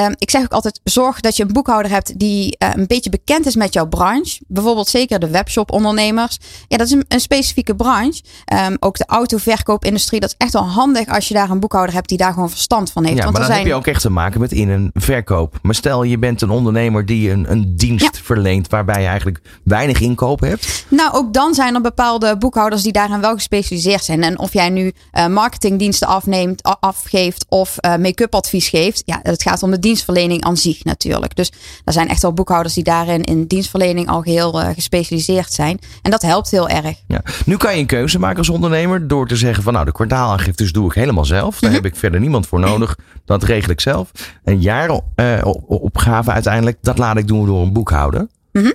Um, 0.00 0.14
ik 0.18 0.30
zeg 0.30 0.42
ook 0.42 0.52
altijd: 0.52 0.80
zorg 0.84 1.20
dat 1.20 1.36
je 1.36 1.42
een 1.42 1.52
boekhouder 1.52 1.90
hebt 1.90 2.18
die 2.18 2.56
uh, 2.58 2.68
een 2.74 2.86
beetje 2.86 3.10
bekend 3.10 3.46
is 3.46 3.56
met 3.56 3.72
jouw 3.72 3.86
branche. 3.86 4.40
Bijvoorbeeld 4.46 4.88
zeker 4.88 5.18
de 5.18 5.28
webshop-ondernemers. 5.28 6.38
Ja, 6.68 6.76
dat 6.76 6.86
is 6.86 6.92
een, 6.92 7.04
een 7.08 7.20
specifieke 7.20 7.74
branche. 7.74 8.22
Um, 8.66 8.76
ook 8.80 8.96
de 8.96 9.06
autoverkoopindustrie. 9.06 10.20
Dat 10.20 10.28
is 10.28 10.34
echt 10.38 10.52
wel 10.52 10.66
handig 10.68 11.08
als 11.08 11.28
je 11.28 11.34
daar 11.34 11.50
een 11.50 11.60
boekhouder 11.60 11.94
hebt 11.94 12.08
die 12.08 12.18
daar 12.18 12.32
gewoon 12.32 12.50
verstand 12.50 12.92
van 12.92 13.04
heeft. 13.04 13.16
Ja, 13.16 13.22
Want 13.22 13.36
maar 13.36 13.46
dan 13.46 13.54
zijn... 13.54 13.66
heb 13.66 13.74
je 13.74 13.78
ook 13.78 13.94
echt 13.94 14.00
te 14.00 14.10
maken 14.10 14.40
met 14.40 14.52
in- 14.52 14.68
een 14.68 14.90
verkoop. 14.94 15.58
Maar 15.62 15.74
stel 15.74 16.02
je 16.02 16.18
bent 16.18 16.42
een 16.42 16.50
ondernemer 16.50 17.06
die 17.06 17.30
een, 17.30 17.50
een 17.50 17.76
dienst 17.76 18.16
ja. 18.16 18.22
verleent 18.22 18.68
waarbij 18.68 19.00
je 19.00 19.06
eigenlijk 19.06 19.40
weinig 19.64 20.00
inkoop 20.00 20.40
hebt. 20.40 20.84
Nou, 20.88 21.14
ook 21.14 21.32
dan 21.32 21.54
zijn 21.54 21.74
er 21.74 21.80
bepaalde 21.80 22.36
boekhouders 22.36 22.82
die 22.82 22.92
daarin 22.92 23.20
wel 23.20 23.34
gespecialiseerd 23.34 24.04
zijn. 24.04 24.22
En 24.22 24.38
of 24.38 24.52
jij 24.52 24.68
nu 24.68 24.92
uh, 25.12 25.26
marketingdiensten 25.26 26.08
afneemt, 26.08 26.62
afgeeft 26.80 27.44
of 27.48 27.76
uh, 27.80 27.96
make-up 27.96 28.34
advies 28.34 28.68
geeft. 28.68 29.02
Ja, 29.04 29.20
het 29.22 29.42
gaat 29.42 29.62
om 29.62 29.70
de 29.70 29.78
dienstverlening 29.82 30.42
aan 30.44 30.56
zich 30.56 30.84
natuurlijk. 30.84 31.36
Dus 31.36 31.52
er 31.84 31.92
zijn 31.92 32.08
echt 32.08 32.22
wel 32.22 32.32
boekhouders 32.32 32.74
die 32.74 32.84
daarin 32.84 33.22
in 33.22 33.46
dienstverlening 33.46 34.08
al 34.08 34.22
geheel 34.22 34.60
uh, 34.60 34.68
gespecialiseerd 34.74 35.52
zijn. 35.52 35.78
En 36.02 36.10
dat 36.10 36.22
helpt 36.22 36.50
heel 36.50 36.68
erg. 36.68 37.02
Ja. 37.06 37.22
Nu 37.44 37.56
kan 37.56 37.74
je 37.74 37.80
een 37.80 37.86
keuze 37.86 38.18
maken 38.18 38.38
als 38.38 38.48
ondernemer 38.48 39.08
door 39.08 39.28
te 39.28 39.36
zeggen 39.36 39.62
van 39.62 39.72
nou 39.72 39.84
de 39.84 39.92
kwartaalaangiftes 39.92 40.72
doe 40.72 40.86
ik 40.86 40.92
helemaal 40.92 41.24
zelf. 41.24 41.58
Daar 41.58 41.70
mm 41.70 41.76
-hmm. 41.76 41.84
heb 41.84 41.92
ik 41.92 41.98
verder 41.98 42.20
niemand 42.20 42.46
voor 42.46 42.60
nodig. 42.60 42.96
Dat 43.24 43.42
regel 43.42 43.70
ik 43.70 43.80
zelf. 43.80 44.10
Een 44.44 44.60
jaaropgave 44.60 46.30
uiteindelijk, 46.30 46.78
dat 46.80 46.98
laat 46.98 47.16
ik 47.16 47.26
doen 47.26 47.46
door 47.46 47.62
een 47.62 47.72
boekhouder. 47.72 48.26
Mm 48.52 48.62
-hmm. 48.62 48.74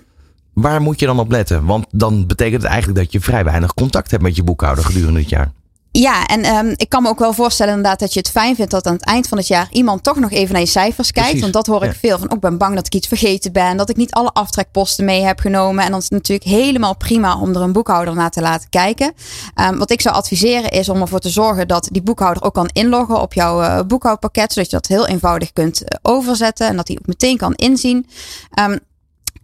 Waar 0.53 0.81
moet 0.81 0.99
je 0.99 1.05
dan 1.05 1.19
op 1.19 1.31
letten? 1.31 1.65
Want 1.65 1.85
dan 1.91 2.27
betekent 2.27 2.61
het 2.61 2.71
eigenlijk 2.71 2.99
dat 2.99 3.11
je 3.11 3.19
vrij 3.19 3.43
weinig 3.43 3.73
contact 3.73 4.11
hebt 4.11 4.23
met 4.23 4.35
je 4.35 4.43
boekhouder 4.43 4.83
gedurende 4.85 5.19
het 5.19 5.29
jaar. 5.29 5.51
Ja, 5.91 6.25
en 6.25 6.45
um, 6.45 6.73
ik 6.75 6.89
kan 6.89 7.03
me 7.03 7.09
ook 7.09 7.19
wel 7.19 7.33
voorstellen 7.33 7.73
inderdaad 7.73 7.99
dat 7.99 8.13
je 8.13 8.19
het 8.19 8.29
fijn 8.29 8.55
vindt 8.55 8.71
dat 8.71 8.87
aan 8.87 8.93
het 8.93 9.05
eind 9.05 9.27
van 9.27 9.37
het 9.37 9.47
jaar 9.47 9.67
iemand 9.71 10.03
toch 10.03 10.19
nog 10.19 10.31
even 10.31 10.51
naar 10.51 10.61
je 10.61 10.67
cijfers 10.67 11.11
kijkt. 11.11 11.29
Precies. 11.29 11.41
Want 11.41 11.53
dat 11.53 11.67
hoor 11.67 11.83
ik 11.83 11.95
veel 11.99 12.17
van. 12.17 12.27
Ook 12.27 12.35
ik 12.35 12.39
ben 12.39 12.57
bang 12.57 12.75
dat 12.75 12.85
ik 12.85 12.95
iets 12.95 13.07
vergeten 13.07 13.51
ben. 13.51 13.77
Dat 13.77 13.89
ik 13.89 13.95
niet 13.95 14.11
alle 14.11 14.31
aftrekposten 14.33 15.05
mee 15.05 15.21
heb 15.21 15.39
genomen. 15.39 15.83
En 15.83 15.89
dan 15.89 15.99
is 15.99 16.03
het 16.03 16.13
natuurlijk 16.13 16.49
helemaal 16.49 16.97
prima 16.97 17.39
om 17.39 17.55
er 17.55 17.61
een 17.61 17.71
boekhouder 17.71 18.15
naar 18.15 18.29
te 18.29 18.41
laten 18.41 18.69
kijken. 18.69 19.13
Um, 19.55 19.77
wat 19.77 19.91
ik 19.91 20.01
zou 20.01 20.15
adviseren 20.15 20.71
is 20.71 20.89
om 20.89 21.01
ervoor 21.01 21.19
te 21.19 21.29
zorgen 21.29 21.67
dat 21.67 21.87
die 21.91 22.01
boekhouder 22.01 22.43
ook 22.43 22.53
kan 22.53 22.69
inloggen 22.73 23.21
op 23.21 23.33
jouw 23.33 23.61
uh, 23.61 23.79
boekhoudpakket. 23.87 24.53
Zodat 24.53 24.69
je 24.69 24.75
dat 24.75 24.87
heel 24.87 25.07
eenvoudig 25.07 25.53
kunt 25.53 25.81
uh, 25.81 25.87
overzetten. 26.01 26.67
En 26.67 26.75
dat 26.75 26.87
hij 26.87 26.97
ook 26.99 27.07
meteen 27.07 27.37
kan 27.37 27.53
inzien. 27.53 28.07
Um, 28.59 28.79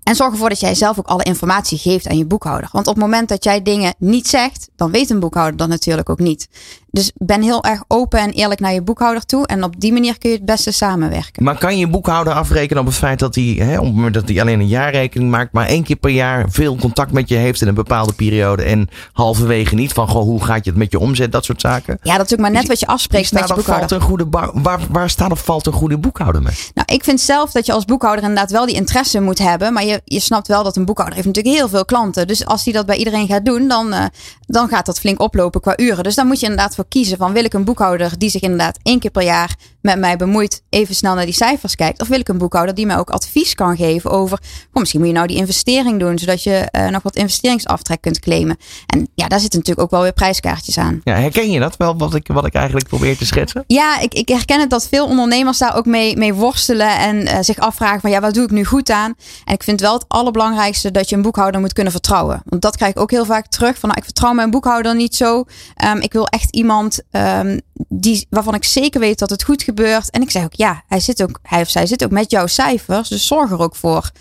en 0.04 0.16
zorg 0.16 0.32
ervoor 0.32 0.50
dat 0.50 0.60
jij 0.60 0.76
zelf 0.76 1.00
ook 1.00 1.08
alle 1.08 1.24
informatie 1.24 1.78
geeft 1.78 2.08
aan 2.08 2.18
je 2.18 2.26
boekhouder. 2.26 2.70
Want 2.72 2.88
op 2.88 2.94
het 2.96 3.04
moment 3.04 3.30
dat 3.30 3.44
jij 3.44 3.62
dingen 3.62 3.94
niet 3.98 4.28
zegt, 4.28 4.70
dan 4.76 4.92
weet 4.92 5.10
een 5.10 5.20
boekhouder 5.20 5.58
dat 5.58 5.68
natuurlijk 5.68 6.10
ook 6.10 6.20
niet. 6.20 6.48
Dus 6.92 7.12
ben 7.16 7.42
heel 7.42 7.64
erg 7.64 7.84
open 7.88 8.20
en 8.20 8.32
eerlijk 8.32 8.60
naar 8.60 8.74
je 8.74 8.82
boekhouder 8.82 9.26
toe. 9.26 9.48
En 9.48 9.64
op 9.64 9.80
die 9.80 9.94
manier 9.94 10.18
kun 10.18 10.30
je 10.30 10.36
het 10.36 10.46
beste 10.46 10.72
samenwerken. 10.72 11.44
Maar 11.44 11.58
kan 11.58 11.78
je 11.78 11.88
boekhouder 11.88 12.34
afrekenen 12.34 12.82
op 12.82 12.88
het 12.88 12.98
feit 12.98 13.20
dat 13.20 13.36
hij, 13.36 13.44
hè, 13.44 13.78
op 13.80 13.86
het 13.86 13.96
moment 13.96 14.14
dat 14.14 14.28
hij 14.30 14.42
alleen 14.42 14.60
een 14.60 14.68
jaarrekening 14.68 15.30
maakt, 15.32 15.54
maar 15.54 15.66
één 15.68 15.84
keer 15.84 15.96
per 15.96 16.10
jaar 16.10 16.46
veel 16.50 16.76
contact 16.76 17.12
met 17.12 17.30
je 17.30 17.36
heeft 17.36 17.62
in 17.62 17.68
een 17.68 17.74
bepaalde 17.74 18.14
periode 18.14 18.64
en 18.64 18.90
halverwege 19.14 19.76
niet 19.76 19.94
van 19.94 20.08
goh, 20.08 20.24
hoe 20.24 20.44
gaat 20.44 20.64
je 20.64 20.70
het 20.70 20.80
met 20.80 20.92
je 20.92 21.00
omzet, 21.00 21.32
dat 21.32 21.46
soort 21.46 21.62
zaken? 21.62 21.98
Ja, 22.02 22.18
dat 22.18 22.26
is 22.26 22.34
ook 22.34 22.40
maar 22.40 22.52
net 22.52 22.68
wat 22.68 22.80
je 22.80 22.88
afspreekt 22.88 23.32
met 23.32 23.42
je 23.42 23.48
valt 23.48 23.60
boekhouder. 23.60 23.98
een 23.98 24.04
goede 24.04 24.26
ba- 24.26 24.52
waar, 24.54 24.80
waar 24.90 25.10
staat 25.10 25.32
of 25.32 25.44
valt 25.44 25.66
een 25.66 25.74
goede 25.74 25.98
boekhouder 25.98 26.42
mee? 26.42 26.56
Nou, 26.74 26.88
ik 26.94 27.04
vind 27.04 27.22
zelf 27.22 27.52
dat 27.52 27.66
je 27.66 27.74
als 27.74 27.86
boekhouder 27.86 28.24
inderdaad 28.24 28.52
wel 28.52 28.66
die 28.66 28.76
interesse 28.76 29.22
moet 29.22 29.40
hebben. 29.40 29.74
Maar 29.74 29.86
je, 29.86 29.93
je 30.06 30.20
snapt 30.20 30.48
wel 30.48 30.64
dat 30.64 30.76
een 30.76 30.86
boekhouder 30.86 31.16
heeft 31.16 31.28
natuurlijk 31.28 31.56
heel 31.56 31.70
veel 31.70 31.86
klanten. 31.86 32.28
Dus 32.28 32.46
als 32.46 32.64
hij 32.64 32.74
dat 32.74 32.86
bij 32.86 32.98
iedereen 32.98 33.28
gaat 33.28 33.46
doen, 33.46 33.68
dan, 33.68 33.94
uh, 33.94 34.06
dan 34.46 34.68
gaat 34.68 34.86
dat 34.86 35.00
flink 35.00 35.20
oplopen 35.20 35.62
qua 35.62 35.78
uren. 35.78 36.04
Dus 36.04 36.16
daar 36.16 36.26
moet 36.26 36.40
je 36.40 36.46
inderdaad 36.46 36.76
voor 36.76 36.86
kiezen 36.88 37.18
van 37.18 37.34
wil 37.34 37.44
ik 37.44 37.54
een 37.54 37.64
boekhouder 37.64 38.18
die 38.18 38.30
zich 38.30 38.42
inderdaad 38.42 38.80
één 38.84 39.00
keer 39.00 39.12
per 39.12 39.24
jaar 39.24 39.56
met 39.84 40.00
mij 40.00 40.18
bemoeit, 40.18 40.64
even 40.70 40.96
snel 40.96 41.16
naar 41.16 41.26
die 41.26 41.34
cijfers 41.34 41.76
kijkt. 41.76 42.02
Of 42.02 42.08
wil 42.08 42.20
ik 42.20 42.28
een 42.28 42.38
boekhouder 42.38 42.76
die 42.76 42.86
mij 42.86 42.98
ook 42.98 43.10
advies 43.10 43.56
kan 43.56 43.78
geven 43.78 44.12
over, 44.12 44.40
oh, 44.72 44.80
misschien 44.80 45.00
moet 45.00 45.10
je 45.10 45.16
nou 45.16 45.28
die 45.28 45.38
investering 45.38 46.00
doen, 46.00 46.20
zodat 46.20 46.44
je 46.44 46.70
uh, 46.72 46.88
nog 46.88 47.04
wat 47.04 47.16
investeringsaftrek 47.16 48.02
kunt 48.02 48.20
claimen. 48.20 48.58
En 48.86 49.08
ja, 49.16 49.28
daar 49.28 49.40
zitten 49.40 49.60
natuurlijk 49.60 49.86
ook 49.86 49.92
wel 49.92 50.02
weer 50.02 50.14
prijskaartjes 50.14 50.78
aan. 50.78 51.02
Ja, 51.04 51.16
herken 51.16 51.52
je 51.52 51.60
dat 51.60 51.78
wel, 51.78 51.98
wat 51.98 52.16
ik, 52.16 52.28
wat 52.28 52.46
ik 52.46 52.54
eigenlijk 52.54 52.88
probeer 52.88 53.18
te 53.18 53.26
schetsen? 53.26 53.64
Ja, 53.68 54.00
ik, 54.00 54.14
ik 54.14 54.28
herken 54.28 54.60
het 54.60 54.70
dat 54.70 54.88
veel 54.88 55.06
ondernemers 55.06 55.58
daar 55.58 55.76
ook 55.76 55.86
mee, 55.86 56.18
mee 56.18 56.34
worstelen 56.34 56.98
en 56.98 57.22
uh, 57.22 57.38
zich 57.42 57.58
afvragen 57.58 58.02
van 58.02 58.10
ja, 58.10 58.20
wat 58.20 58.34
doe 58.34 58.44
ik 58.44 58.52
nu 58.52 58.66
goed 58.66 58.90
aan? 58.90 59.14
En 59.46 59.54
ik 59.54 59.64
vind 59.64 59.82
wel 59.82 59.94
het 59.94 60.06
allerbelangrijkste 60.08 60.92
dat 60.92 61.10
je 61.10 61.16
een 61.16 61.22
boekhouder 61.22 61.62
moet 61.62 61.74
kunnen 61.74 61.92
vertrouwen. 61.92 62.42
Want 62.46 62.62
dat 62.62 62.76
krijg 62.76 62.92
ik 62.92 63.00
ook 63.00 63.12
heel 63.12 63.26
vaak 63.26 63.48
terug 63.48 63.78
van 63.78 63.90
nou, 63.90 64.02
ik 64.02 64.06
vertrouw 64.06 64.34
mijn 64.34 64.52
boekhouder 64.52 64.96
niet 64.96 65.16
zo. 65.16 65.44
Um, 65.86 66.00
ik 66.00 66.14
wil 66.14 66.28
echt 66.28 66.56
iemand 66.56 67.02
um, 67.12 67.62
die, 67.88 68.28
waarvan 68.30 68.56
ik 68.56 68.64
zeker 68.64 69.00
weet 69.00 69.20
dat 69.20 69.30
het 69.30 69.44
goed 69.44 69.64
gebeurt. 69.64 70.10
En 70.10 70.22
ik 70.22 70.32
zeg 70.32 70.44
ook 70.44 70.54
ja, 70.54 70.84
hij, 70.88 71.00
zit 71.00 71.24
ook, 71.24 71.40
hij 71.42 71.62
of 71.62 71.70
zij 71.70 71.86
zit 71.86 72.04
ook 72.04 72.12
met 72.12 72.32
jouw 72.32 72.48
cijfers. 72.48 73.10
Dus 73.10 73.28
zorg 73.28 73.52
er 73.52 73.60
ook 73.60 73.76
voor 73.76 74.12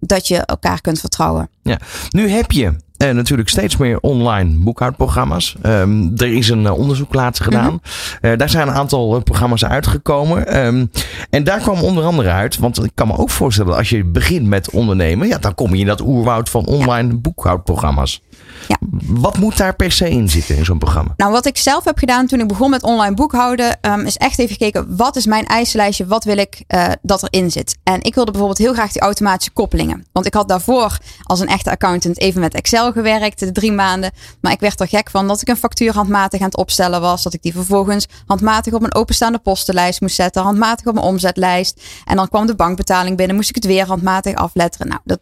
dat 0.00 0.28
je 0.28 0.36
elkaar 0.36 0.80
kunt 0.80 1.00
vertrouwen. 1.00 1.48
Ja, 1.62 1.78
nu 2.10 2.28
heb 2.28 2.52
je 2.52 2.74
uh, 2.98 3.10
natuurlijk 3.10 3.48
steeds 3.48 3.76
meer 3.76 4.00
online 4.00 4.58
boekhoudprogramma's. 4.58 5.56
Um, 5.62 6.12
er 6.16 6.32
is 6.32 6.48
een 6.48 6.62
uh, 6.62 6.78
onderzoek 6.78 7.14
laatst 7.14 7.42
gedaan. 7.42 7.72
Mm 7.72 7.80
-hmm. 8.20 8.30
uh, 8.30 8.38
daar 8.38 8.48
zijn 8.48 8.68
een 8.68 8.74
aantal 8.74 9.20
programma's 9.20 9.64
uitgekomen. 9.64 10.64
Um, 10.66 10.90
en 11.30 11.44
daar 11.44 11.60
kwam 11.60 11.82
onder 11.82 12.04
andere 12.04 12.30
uit, 12.30 12.58
want 12.58 12.84
ik 12.84 12.90
kan 12.94 13.06
me 13.06 13.16
ook 13.16 13.30
voorstellen 13.30 13.76
als 13.76 13.88
je 13.88 14.04
begint 14.04 14.46
met 14.46 14.70
ondernemen, 14.70 15.28
ja, 15.28 15.38
dan 15.38 15.54
kom 15.54 15.74
je 15.74 15.80
in 15.80 15.86
dat 15.86 16.00
oerwoud 16.00 16.48
van 16.48 16.66
online 16.66 17.08
ja. 17.08 17.14
boekhoudprogramma's. 17.14 18.22
Ja. 18.68 18.76
Wat 19.06 19.38
moet 19.38 19.56
daar 19.56 19.76
per 19.76 19.92
se 19.92 20.10
in 20.10 20.28
zitten 20.28 20.56
in 20.56 20.64
zo'n 20.64 20.78
programma? 20.78 21.14
Nou, 21.16 21.32
wat 21.32 21.46
ik 21.46 21.56
zelf 21.56 21.84
heb 21.84 21.98
gedaan 21.98 22.26
toen 22.26 22.40
ik 22.40 22.48
begon 22.48 22.70
met 22.70 22.82
online 22.82 23.14
boekhouden, 23.14 23.78
um, 23.80 24.00
is 24.00 24.16
echt 24.16 24.38
even 24.38 24.56
gekeken 24.56 24.96
wat 24.96 25.16
is 25.16 25.26
mijn 25.26 25.46
eisenlijstje, 25.46 26.06
wat 26.06 26.24
wil 26.24 26.38
ik 26.38 26.64
uh, 26.68 26.86
dat 27.02 27.22
erin 27.22 27.50
zit. 27.50 27.78
En 27.82 28.02
ik 28.02 28.14
wilde 28.14 28.30
bijvoorbeeld 28.30 28.60
heel 28.60 28.72
graag 28.72 28.92
die 28.92 29.02
automatische 29.02 29.52
koppelingen. 29.52 30.06
Want 30.12 30.26
ik 30.26 30.34
had 30.34 30.48
daarvoor 30.48 30.98
als 31.22 31.40
een 31.40 31.48
echte 31.48 31.70
accountant 31.70 32.18
even 32.18 32.40
met 32.40 32.54
Excel 32.54 32.92
gewerkt, 32.92 33.54
drie 33.54 33.72
maanden. 33.72 34.10
Maar 34.40 34.52
ik 34.52 34.60
werd 34.60 34.80
er 34.80 34.88
gek 34.88 35.10
van 35.10 35.28
dat 35.28 35.40
ik 35.40 35.48
een 35.48 35.56
factuur 35.56 35.94
handmatig 35.94 36.40
aan 36.40 36.46
het 36.46 36.56
opstellen 36.56 37.00
was. 37.00 37.22
Dat 37.22 37.34
ik 37.34 37.42
die 37.42 37.52
vervolgens 37.52 38.06
handmatig 38.26 38.72
op 38.72 38.82
een 38.82 38.94
openstaande 38.94 39.38
postenlijst 39.38 40.00
moest 40.00 40.14
zetten, 40.14 40.42
handmatig 40.42 40.86
op 40.86 40.96
een 40.96 41.02
omzetlijst. 41.02 41.82
En 42.04 42.16
dan 42.16 42.28
kwam 42.28 42.46
de 42.46 42.54
bankbetaling 42.54 43.16
binnen, 43.16 43.36
moest 43.36 43.48
ik 43.48 43.54
het 43.54 43.66
weer 43.66 43.86
handmatig 43.86 44.34
afletteren. 44.34 44.88
Nou, 44.88 45.00
dat, 45.04 45.18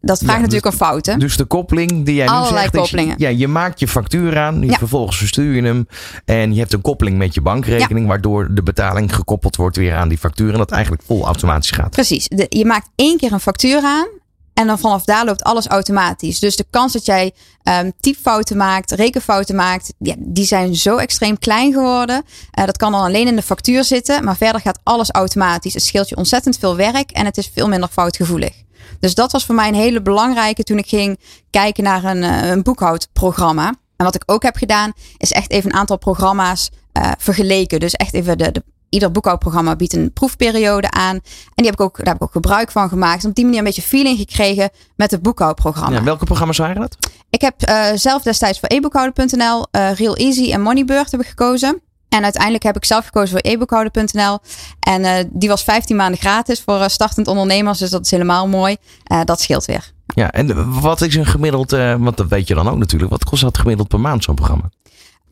dat 0.00 0.18
vraagt 0.18 0.34
ja, 0.34 0.40
natuurlijk 0.40 0.64
dus, 0.64 0.72
een 0.72 0.86
fout. 0.86 1.06
Hè? 1.06 1.16
Dus 1.16 1.36
de 1.36 1.44
koppeling 1.44 2.04
die 2.04 2.14
jij 2.14 2.24
nu 2.24 2.30
Allerlei 2.30 2.60
zegt, 2.60 2.73
ja, 3.16 3.28
je 3.28 3.48
maakt 3.48 3.80
je 3.80 3.88
factuur 3.88 4.38
aan, 4.38 4.60
je 4.60 4.70
Ja. 4.70 4.78
vervolgens 4.78 5.16
verstuur 5.16 5.54
je 5.54 5.62
hem 5.62 5.88
en 6.24 6.52
je 6.54 6.60
hebt 6.60 6.72
een 6.72 6.80
koppeling 6.80 7.18
met 7.18 7.34
je 7.34 7.40
bankrekening, 7.40 8.06
waardoor 8.06 8.54
de 8.54 8.62
betaling 8.62 9.14
gekoppeld 9.14 9.56
wordt 9.56 9.76
weer 9.76 9.94
aan 9.94 10.08
die 10.08 10.18
factuur 10.18 10.52
en 10.52 10.58
dat 10.58 10.70
eigenlijk 10.70 11.02
vol 11.06 11.24
automatisch 11.24 11.70
gaat. 11.70 11.90
Precies. 11.90 12.28
De, 12.28 12.46
je 12.48 12.64
maakt 12.64 12.88
één 12.94 13.18
keer 13.18 13.32
een 13.32 13.40
factuur 13.40 13.82
aan. 13.82 14.06
En 14.54 14.66
dan 14.66 14.78
vanaf 14.78 15.04
daar 15.04 15.24
loopt 15.24 15.42
alles 15.42 15.66
automatisch. 15.66 16.38
Dus 16.38 16.56
de 16.56 16.66
kans 16.70 16.92
dat 16.92 17.04
jij 17.04 17.32
um, 17.62 17.92
typfouten 18.00 18.56
maakt, 18.56 18.90
rekenfouten 18.90 19.54
maakt, 19.54 19.92
ja, 19.98 20.14
die 20.18 20.44
zijn 20.44 20.74
zo 20.74 20.96
extreem 20.96 21.38
klein 21.38 21.72
geworden. 21.72 22.22
Uh, 22.58 22.64
dat 22.64 22.76
kan 22.76 22.92
dan 22.92 23.00
alleen 23.00 23.26
in 23.26 23.36
de 23.36 23.42
factuur 23.42 23.84
zitten, 23.84 24.24
maar 24.24 24.36
verder 24.36 24.60
gaat 24.60 24.78
alles 24.82 25.10
automatisch. 25.10 25.74
Het 25.74 25.82
scheelt 25.82 26.08
je 26.08 26.16
ontzettend 26.16 26.58
veel 26.58 26.76
werk 26.76 27.10
en 27.10 27.24
het 27.24 27.36
is 27.36 27.50
veel 27.54 27.68
minder 27.68 27.88
foutgevoelig. 27.88 28.63
Dus 29.00 29.14
dat 29.14 29.32
was 29.32 29.44
voor 29.44 29.54
mij 29.54 29.68
een 29.68 29.74
hele 29.74 30.02
belangrijke 30.02 30.62
toen 30.62 30.78
ik 30.78 30.88
ging 30.88 31.18
kijken 31.50 31.84
naar 31.84 32.04
een, 32.04 32.22
uh, 32.22 32.48
een 32.48 32.62
boekhoudprogramma. 32.62 33.74
En 33.96 34.04
wat 34.04 34.14
ik 34.14 34.22
ook 34.26 34.42
heb 34.42 34.56
gedaan, 34.56 34.92
is 35.16 35.32
echt 35.32 35.50
even 35.50 35.70
een 35.70 35.76
aantal 35.76 35.98
programma's 35.98 36.70
uh, 36.98 37.12
vergeleken. 37.18 37.80
Dus 37.80 37.92
echt 37.92 38.14
even 38.14 38.38
de, 38.38 38.52
de 38.52 38.62
ieder 38.88 39.10
boekhoudprogramma 39.10 39.76
biedt 39.76 39.92
een 39.92 40.12
proefperiode 40.12 40.90
aan. 40.90 41.14
En 41.14 41.22
die 41.54 41.64
heb 41.64 41.74
ik 41.74 41.80
ook, 41.80 41.96
daar 41.96 42.06
heb 42.06 42.16
ik 42.16 42.22
ook 42.22 42.32
gebruik 42.32 42.70
van 42.70 42.88
gemaakt. 42.88 43.22
En 43.22 43.28
op 43.28 43.34
die 43.34 43.44
manier 43.44 43.58
een 43.58 43.64
beetje 43.64 43.82
feeling 43.82 44.18
gekregen 44.18 44.70
met 44.96 45.10
het 45.10 45.22
boekhoudprogramma. 45.22 45.96
Ja, 45.96 46.04
welke 46.04 46.24
programma's 46.24 46.58
waren 46.58 46.80
dat? 46.80 46.96
Ik 47.30 47.40
heb 47.40 47.68
uh, 47.68 47.86
zelf 47.94 48.22
destijds 48.22 48.60
voor 48.60 48.68
eboekhouden.nl, 48.68 49.66
uh, 49.72 49.92
Real 49.92 50.16
Easy 50.16 50.52
en 50.52 50.60
Moneybird 50.60 51.10
heb 51.10 51.20
ik 51.20 51.26
gekozen. 51.26 51.82
En 52.14 52.22
uiteindelijk 52.22 52.62
heb 52.62 52.76
ik 52.76 52.84
zelf 52.84 53.04
gekozen 53.04 53.28
voor 53.28 53.50
eboekhouden.nl. 53.50 54.38
En 54.80 55.00
uh, 55.00 55.10
die 55.30 55.48
was 55.48 55.62
15 55.62 55.96
maanden 55.96 56.20
gratis 56.20 56.60
voor 56.60 56.90
startend 56.90 57.28
ondernemers. 57.28 57.78
Dus 57.78 57.90
dat 57.90 58.04
is 58.04 58.10
helemaal 58.10 58.48
mooi. 58.48 58.76
dat 59.24 59.40
scheelt 59.40 59.64
weer. 59.64 59.92
Ja, 60.06 60.30
en 60.30 60.80
wat 60.80 61.00
is 61.00 61.14
een 61.14 61.26
gemiddeld, 61.26 61.70
want 61.70 62.16
dat 62.16 62.28
weet 62.28 62.48
je 62.48 62.54
dan 62.54 62.68
ook 62.68 62.78
natuurlijk. 62.78 63.10
Wat 63.10 63.24
kost 63.24 63.42
dat 63.42 63.58
gemiddeld 63.58 63.88
per 63.88 64.00
maand 64.00 64.24
zo'n 64.24 64.34
programma? 64.34 64.70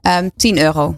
Um, 0.03 0.31
10 0.37 0.59
euro. 0.59 0.97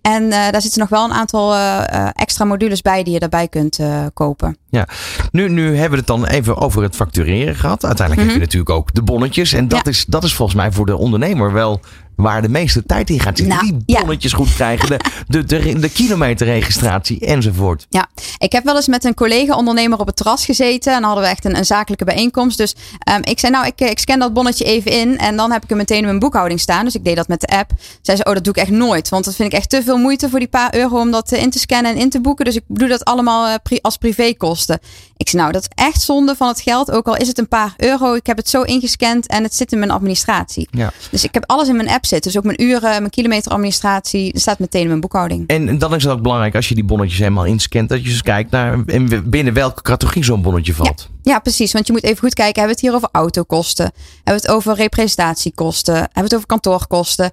En 0.00 0.22
uh, 0.22 0.30
daar 0.30 0.62
zitten 0.62 0.80
nog 0.80 0.88
wel 0.88 1.04
een 1.04 1.12
aantal 1.12 1.54
uh, 1.54 2.08
extra 2.12 2.44
modules 2.44 2.82
bij 2.82 3.02
die 3.02 3.12
je 3.12 3.18
daarbij 3.18 3.48
kunt 3.48 3.78
uh, 3.78 4.06
kopen. 4.14 4.56
Ja, 4.70 4.88
nu, 5.32 5.48
nu 5.48 5.76
hebben 5.76 5.90
we 5.90 5.96
het 5.96 6.06
dan 6.06 6.26
even 6.26 6.56
over 6.56 6.82
het 6.82 6.96
factureren 6.96 7.54
gehad. 7.54 7.84
Uiteindelijk 7.84 8.26
mm 8.26 8.32
-hmm. 8.32 8.40
heb 8.40 8.50
je 8.50 8.58
natuurlijk 8.58 8.70
ook 8.70 8.94
de 8.94 9.02
bonnetjes. 9.02 9.52
En 9.52 9.68
dat, 9.68 9.84
ja. 9.84 9.90
is, 9.90 10.04
dat 10.04 10.24
is 10.24 10.34
volgens 10.34 10.56
mij 10.56 10.72
voor 10.72 10.86
de 10.86 10.96
ondernemer 10.96 11.52
wel 11.52 11.80
waar 12.20 12.42
de 12.42 12.48
meeste 12.48 12.86
tijd 12.86 13.10
in 13.10 13.20
gaat 13.20 13.38
zitten. 13.38 13.56
Nou, 13.56 13.80
die 13.86 13.98
bonnetjes 13.98 14.30
ja. 14.30 14.36
goed 14.36 14.54
krijgen, 14.54 14.88
de, 14.88 14.98
de, 15.26 15.44
de, 15.44 15.78
de, 15.78 15.88
kilometerregistratie 15.88 17.20
enzovoort. 17.20 17.86
Ja, 17.88 18.08
ik 18.38 18.52
heb 18.52 18.64
wel 18.64 18.76
eens 18.76 18.86
met 18.86 19.04
een 19.04 19.14
collega-ondernemer 19.14 19.98
op 19.98 20.06
het 20.06 20.16
terras 20.16 20.44
gezeten. 20.44 20.92
En 20.92 20.98
dan 21.00 21.10
hadden 21.10 21.24
we 21.24 21.30
echt 21.30 21.44
een, 21.44 21.56
een 21.56 21.64
zakelijke 21.64 22.04
bijeenkomst. 22.04 22.58
Dus 22.58 22.74
um, 23.12 23.20
ik 23.22 23.38
zei, 23.38 23.52
nou, 23.52 23.66
ik, 23.66 23.80
ik 23.80 23.98
scan 23.98 24.18
dat 24.18 24.32
bonnetje 24.32 24.64
even 24.64 24.90
in. 24.90 25.18
En 25.18 25.36
dan 25.36 25.52
heb 25.52 25.62
ik 25.62 25.68
hem 25.68 25.78
meteen 25.78 25.98
in 25.98 26.04
mijn 26.04 26.18
boekhouding 26.18 26.60
staan. 26.60 26.84
Dus 26.84 26.94
ik 26.94 27.04
deed 27.04 27.16
dat 27.16 27.28
met 27.28 27.40
de 27.40 27.46
app. 27.46 27.70
Zij 28.02 28.16
zei, 28.16 28.28
oh, 28.28 28.34
dat 28.34 28.44
doe 28.44 28.52
ik 28.52 28.60
echt 28.60 28.70
nooit. 28.70 29.08
Want 29.08 29.24
dat 29.24 29.34
vind 29.34 29.52
ik 29.52 29.58
echt 29.58 29.70
te 29.70 29.82
veel 29.82 29.98
moeite 29.98 30.28
voor 30.28 30.38
die 30.38 30.48
paar 30.48 30.74
euro 30.74 31.00
om 31.00 31.10
dat 31.10 31.32
in 31.32 31.50
te 31.50 31.58
scannen 31.58 31.92
en 31.92 31.98
in 31.98 32.10
te 32.10 32.20
boeken. 32.20 32.44
Dus 32.44 32.56
ik 32.56 32.62
doe 32.66 32.88
dat 32.88 33.04
allemaal 33.04 33.60
pri 33.62 33.78
als 33.82 33.96
privékosten. 33.96 34.78
Ik 35.20 35.28
zei, 35.28 35.42
nou, 35.42 35.52
dat 35.52 35.62
is 35.62 35.84
echt 35.84 36.02
zonde 36.02 36.34
van 36.36 36.48
het 36.48 36.60
geld. 36.60 36.90
Ook 36.90 37.06
al 37.06 37.16
is 37.16 37.28
het 37.28 37.38
een 37.38 37.48
paar 37.48 37.74
euro. 37.76 38.14
Ik 38.14 38.26
heb 38.26 38.36
het 38.36 38.48
zo 38.48 38.62
ingescand 38.62 39.26
en 39.26 39.42
het 39.42 39.54
zit 39.54 39.72
in 39.72 39.78
mijn 39.78 39.90
administratie. 39.90 40.68
Ja. 40.70 40.92
Dus 41.10 41.24
ik 41.24 41.34
heb 41.34 41.44
alles 41.46 41.68
in 41.68 41.76
mijn 41.76 41.88
app 41.88 42.06
zitten. 42.06 42.32
Dus 42.32 42.40
ook 42.40 42.46
mijn 42.46 42.62
uren, 42.62 42.90
mijn 42.90 43.10
kilometeradministratie. 43.10 44.32
Dat 44.32 44.40
staat 44.40 44.58
meteen 44.58 44.82
in 44.82 44.88
mijn 44.88 45.00
boekhouding. 45.00 45.48
En 45.48 45.78
dan 45.78 45.94
is 45.94 46.02
het 46.02 46.12
ook 46.12 46.22
belangrijk 46.22 46.54
als 46.54 46.68
je 46.68 46.74
die 46.74 46.84
bonnetjes 46.84 47.18
helemaal 47.18 47.44
inscant. 47.44 47.88
Dat 47.88 48.04
je 48.04 48.10
eens 48.10 48.22
kijkt 48.22 48.50
naar 48.50 48.84
binnen 49.24 49.52
welke 49.52 49.82
categorie 49.82 50.24
zo'n 50.24 50.42
bonnetje 50.42 50.74
valt. 50.74 51.08
Ja. 51.22 51.32
ja. 51.32 51.38
precies. 51.38 51.72
Want 51.72 51.86
je 51.86 51.92
moet 51.92 52.02
even 52.02 52.18
goed 52.18 52.34
kijken. 52.34 52.60
Hebben 52.62 52.76
we 52.76 52.80
het 52.80 52.90
hier 52.90 52.94
over 52.94 53.08
autokosten? 53.12 53.92
Hebben 54.24 54.42
we 54.42 54.48
het 54.48 54.48
over 54.48 54.74
representatiekosten? 54.74 55.94
Hebben 55.94 56.14
we 56.14 56.20
het 56.20 56.34
over 56.34 56.46
kantoorkosten? 56.46 57.30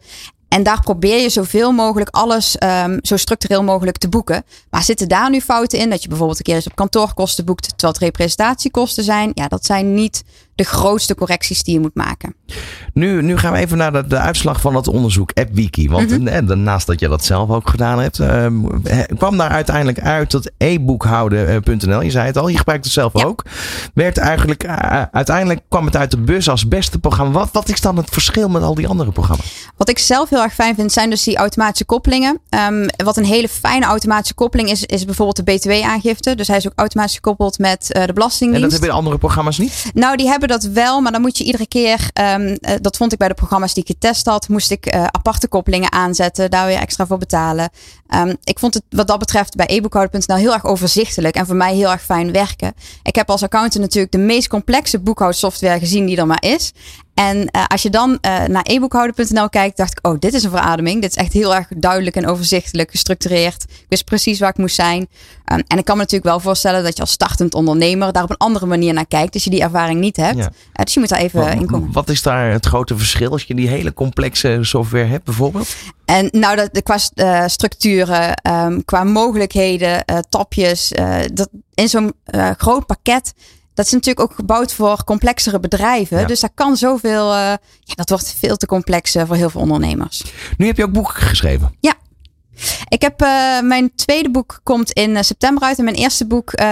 En 0.48 0.64
daar 0.64 0.82
probeer 0.82 1.22
je 1.22 1.30
zoveel 1.30 1.72
mogelijk 1.72 2.10
alles 2.10 2.56
um, 2.64 3.00
zo 3.02 3.18
structureel 3.18 3.64
mogelijk 3.64 3.98
te 3.98 4.10
boeken. 4.10 4.44
Maar 4.70 4.84
zitten 4.84 5.08
daar 5.08 5.30
nu 5.30 5.42
fouten 5.42 5.80
in? 5.80 5.90
Dat 5.90 6.02
je 6.02 6.08
bijvoorbeeld 6.08 6.38
een 6.38 6.46
keer 6.46 6.56
eens 6.56 6.68
op 6.68 6.76
kantoorkosten 6.76 7.46
boekt, 7.46 7.68
terwijl 7.68 7.94
het 7.94 8.02
representatiekosten 8.02 9.04
zijn. 9.04 9.32
Ja, 9.34 9.48
dat 9.48 9.66
zijn 9.66 9.94
niet 9.94 10.24
de 10.58 10.64
grootste 10.64 11.16
correcties 11.16 11.64
die 11.64 11.74
je 11.74 11.80
moet 11.80 11.96
maken. 11.96 12.36
Nu, 12.94 13.22
nu 13.22 13.38
gaan 13.38 13.54
we 13.54 13.60
even 13.60 13.78
naar 13.78 13.92
de, 13.92 14.08
de 14.08 14.18
uitslag 14.18 14.62
van 14.62 14.76
het 14.76 14.88
onderzoek 14.88 15.32
AppWiki. 15.34 15.90
Want 15.90 16.20
mm 16.20 16.28
-hmm. 16.28 16.64
naast 16.64 16.88
dat 16.88 17.00
je 17.00 17.08
dat 17.08 17.26
zelf 17.26 17.50
ook 17.50 17.70
gedaan 17.70 18.00
hebt, 18.00 18.20
uh, 18.20 18.46
kwam 19.18 19.38
daar 19.38 19.50
uiteindelijk 19.50 20.00
uit 20.00 20.32
dat 20.32 20.52
e-boekhouden.nl, 20.58 22.02
je 22.02 22.12
zei 22.12 22.26
het 22.26 22.38
al, 22.38 22.48
je 22.48 22.58
gebruikt 22.58 22.84
het 22.84 22.94
zelf 22.94 23.12
ja. 23.14 23.26
ook, 23.26 23.46
werd 23.94 24.18
eigenlijk, 24.18 24.64
uh, 24.64 25.02
uiteindelijk 25.12 25.62
kwam 25.70 25.86
het 25.86 25.96
uit 25.96 26.12
de 26.12 26.18
bus 26.18 26.50
als 26.50 26.68
beste 26.68 27.00
programma. 27.00 27.32
Wat, 27.32 27.50
wat 27.52 27.70
is 27.70 27.82
dan 27.82 27.98
het 27.98 28.10
verschil 28.10 28.50
met 28.50 28.62
al 28.62 28.76
die 28.76 28.88
andere 28.88 29.12
programma's? 29.12 29.70
Wat 29.78 29.90
ik 29.90 30.00
zelf 30.00 30.30
heel 30.30 30.42
erg 30.42 30.54
fijn 30.54 30.76
vind, 30.76 30.92
zijn 30.92 31.10
dus 31.10 31.24
die 31.24 31.38
automatische 31.38 31.86
koppelingen. 31.86 32.40
Um, 32.50 32.86
wat 33.04 33.18
een 33.18 33.26
hele 33.26 33.50
fijne 33.50 33.86
automatische 33.86 34.34
koppeling 34.34 34.70
is, 34.70 34.84
is 34.84 35.06
bijvoorbeeld 35.06 35.46
de 35.46 35.54
BTW-aangifte. 35.54 36.36
Dus 36.36 36.48
hij 36.48 36.58
is 36.58 36.68
ook 36.68 36.74
automatisch 36.76 37.16
gekoppeld 37.16 37.60
met 37.60 37.90
uh, 37.98 38.06
de 38.06 38.14
Belastingdienst. 38.14 38.64
En 38.64 38.70
dat 38.70 38.80
hebben 38.80 38.98
andere 38.98 39.18
programma's 39.18 39.58
niet? 39.58 39.92
Nou, 39.94 40.18
die 40.18 40.28
hebben 40.28 40.47
dat 40.48 40.64
wel, 40.64 41.02
maar 41.02 41.12
dan 41.12 41.22
moet 41.22 41.38
je 41.38 41.44
iedere 41.44 41.68
keer, 41.68 42.10
um, 42.14 42.48
uh, 42.48 42.56
dat 42.82 42.98
vond 42.98 43.12
ik 43.12 43.18
bij 43.18 43.28
de 43.28 43.34
programma's 43.34 43.74
die 43.74 43.84
ik 43.84 43.90
getest 43.90 44.26
had, 44.26 44.48
moest 44.48 44.72
ik 44.72 44.96
uh, 44.96 45.04
aparte 45.04 45.48
koppelingen 45.48 45.92
aanzetten, 45.92 46.52
daar 46.52 46.68
weer 46.68 46.78
extra 46.78 47.06
voor 47.06 47.18
betalen. 47.18 47.70
Um, 48.16 48.36
ik 48.44 48.60
vond 48.60 48.74
het 48.74 48.84
wat 48.90 49.08
dat 49.08 49.20
betreft 49.20 49.56
bij 49.56 49.66
eboekhouden.nl 49.66 50.36
heel 50.36 50.54
erg 50.54 50.66
overzichtelijk 50.66 51.36
en 51.36 51.46
voor 51.46 51.56
mij 51.56 51.76
heel 51.76 51.92
erg 51.92 52.02
fijn 52.02 52.32
werken. 52.32 52.74
Ik 53.04 53.16
heb 53.16 53.30
als 53.30 53.44
accountant 53.44 53.84
natuurlijk 53.84 54.12
de 54.12 54.18
meest 54.18 54.48
complexe 54.48 55.00
boekhoudsoftware 55.00 55.80
gezien 55.80 56.06
die 56.06 56.18
er 56.18 56.28
maar 56.28 56.44
is. 56.44 56.74
En 57.18 57.38
uh, 57.38 57.66
als 57.68 57.82
je 57.82 57.90
dan 57.90 58.10
uh, 58.10 58.44
naar 58.46 58.64
eboekhouden.nl 58.64 59.50
kijkt, 59.50 59.78
dacht 59.78 59.92
ik, 59.92 60.08
oh, 60.08 60.20
dit 60.20 60.34
is 60.34 60.44
een 60.44 60.50
verademing. 60.50 61.02
Dit 61.02 61.10
is 61.10 61.16
echt 61.16 61.34
heel 61.34 61.56
erg 61.56 61.68
duidelijk 61.78 62.16
en 62.16 62.28
overzichtelijk 62.28 62.92
gestructureerd. 62.92 63.64
Ik 63.64 63.86
wist 63.90 64.06
precies 64.06 64.40
waar 64.40 64.50
ik 64.50 64.58
moest 64.58 64.76
zijn. 64.76 65.00
Um, 65.02 65.64
en 65.68 65.78
ik 65.78 65.86
kan 65.86 65.96
me 65.96 66.02
natuurlijk 66.02 66.30
wel 66.30 66.40
voorstellen 66.40 66.84
dat 66.84 66.96
je 66.96 67.02
als 67.02 67.12
startend 67.12 67.54
ondernemer 67.54 68.12
daar 68.12 68.24
op 68.24 68.30
een 68.30 68.38
andere 68.38 68.66
manier 68.66 68.94
naar 68.94 69.06
kijkt. 69.06 69.34
Dus 69.34 69.44
je 69.44 69.50
die 69.50 69.62
ervaring 69.62 70.00
niet 70.00 70.18
hebt. 70.18 70.38
Ja. 70.38 70.44
Uh, 70.44 70.84
dus 70.84 70.94
je 70.94 71.00
moet 71.00 71.10
daar 71.10 71.20
even 71.20 71.40
wat, 71.40 71.50
in 71.50 71.66
komen. 71.66 71.92
Wat 71.92 72.10
is 72.10 72.22
daar 72.22 72.52
het 72.52 72.66
grote 72.66 72.98
verschil 72.98 73.32
als 73.32 73.44
je 73.44 73.56
die 73.56 73.68
hele 73.68 73.94
complexe 73.94 74.60
software 74.62 75.06
hebt, 75.06 75.24
bijvoorbeeld? 75.24 75.76
En 76.06 76.30
nou, 76.32 76.56
dat, 76.56 76.84
qua 76.84 76.98
uh, 77.16 77.48
structuren, 77.48 78.42
um, 78.44 78.86
qua 78.86 79.04
mogelijkheden, 79.04 80.06
tapjes. 80.30 80.92
Dat 81.34 81.50
in 81.74 81.90
zo'n 81.90 82.14
groot 82.58 82.86
pakket 82.86 83.34
dat 83.78 83.86
is 83.86 83.92
natuurlijk 83.92 84.20
ook 84.20 84.36
gebouwd 84.36 84.74
voor 84.74 85.04
complexere 85.04 85.60
bedrijven. 85.60 86.20
Ja. 86.20 86.26
Dus 86.26 86.40
daar 86.40 86.50
kan 86.54 86.78
zoveel. 86.78 87.34
Uh, 87.34 87.40
ja, 87.84 87.94
dat 87.96 88.10
wordt 88.10 88.36
veel 88.40 88.58
te 88.58 88.66
complex 88.66 89.12
voor 89.12 89.36
heel 89.36 89.50
veel 89.50 89.62
ondernemers. 89.62 90.24
Nu 90.58 90.66
heb 90.66 90.78
je 90.78 90.84
ook 90.84 90.92
boeken 90.92 91.14
geschreven. 91.14 91.76
Ja. 91.80 91.94
Ik 92.90 93.02
heb 93.02 93.22
uh, 93.22 93.28
mijn 93.62 93.92
tweede 93.96 94.30
boek 94.32 94.60
komt 94.64 94.92
in 94.92 95.10
uh, 95.10 95.22
september 95.22 95.64
uit. 95.64 95.78
En 95.78 95.84
mijn 95.84 95.96
eerste 95.96 96.26
boek, 96.28 96.52
uh, 96.60 96.66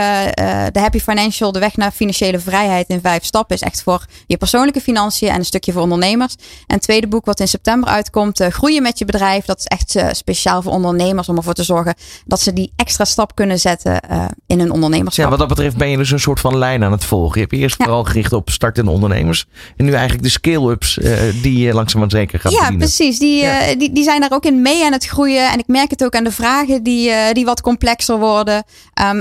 The 0.65 0.80
Happy 0.80 1.00
Financial, 1.00 1.51
De 1.51 1.60
Weg 1.60 1.75
naar 1.77 1.92
Financiële 1.92 2.39
Vrijheid 2.39 2.88
in 2.88 3.00
Vijf 3.01 3.24
Stappen, 3.24 3.56
is 3.56 3.62
echt 3.62 3.84
voor 3.84 4.06
je 4.27 4.38
persoonlijke 4.38 4.82
financiën 4.82 5.30
en 5.30 5.36
een 5.36 5.46
stukje 5.46 5.72
voor 5.72 5.82
ondernemers. 5.82 6.36
En 6.68 6.75
het 6.75 6.82
tweede 6.82 7.08
boek 7.08 7.25
wat 7.25 7.39
in 7.39 7.48
september 7.48 7.89
uitkomt, 7.89 8.44
Groeien 8.50 8.82
met 8.82 9.00
je 9.00 9.06
bedrijf. 9.06 9.46
Dat 9.46 9.60
is 9.60 9.65
echt 9.65 9.96
speciaal 10.12 10.62
voor 10.62 10.72
ondernemers 10.72 11.30
om 11.30 11.38
ervoor 11.38 11.54
te 11.54 11.63
zorgen 11.63 11.96
dat 12.25 12.42
ze 12.42 12.54
die 12.54 12.72
extra 12.75 13.06
stap 13.06 13.36
kunnen 13.36 13.60
zetten 13.60 14.00
in 14.48 14.60
hun 14.60 14.72
ondernemerschap. 14.72 15.24
Ja, 15.24 15.30
wat 15.30 15.39
dat 15.39 15.48
betreft 15.48 15.77
ben 15.77 15.89
je 15.89 15.98
dus 15.98 16.12
een 16.12 16.20
soort 16.20 16.39
van 16.39 16.58
lijn 16.58 16.84
aan 16.84 16.92
het 16.92 17.06
volgen. 17.06 17.34
Je 17.42 17.48
hebt 17.50 17.62
eerst 17.62 17.77
ja. 17.77 17.84
vooral 17.86 18.04
gericht 18.04 18.34
op 18.34 18.50
startende 18.50 18.92
ondernemers. 18.92 19.46
En 19.77 19.86
nu 19.86 19.92
eigenlijk 19.92 20.24
de 20.24 20.30
scale-ups 20.30 21.00
die 21.42 21.58
je 21.58 21.74
langzaam 21.74 22.00
maar 22.00 22.12
zeker 22.12 22.39
gaat 22.39 22.51
Ja, 22.51 22.58
bedienen. 22.58 22.80
precies. 22.80 23.20
Die, 23.20 23.42
ja. 23.42 23.75
die, 23.75 23.92
die 23.92 24.04
zijn 24.04 24.22
daar 24.22 24.32
ook 24.32 24.46
in 24.46 24.62
mee 24.62 24.86
aan 24.86 24.92
het 24.92 25.06
groeien. 25.06 25.51
En 25.51 25.60
ik 25.60 25.68
merk 25.75 25.89
het 25.89 26.03
ook 26.03 26.15
aan 26.15 26.24
de 26.24 26.32
vragen 26.32 26.84
die, 26.84 27.10
uh, 27.10 27.32
die 27.32 27.46
wat 27.46 27.62
complexer 27.62 28.20
worden. 28.20 28.55
Um, 28.55 28.63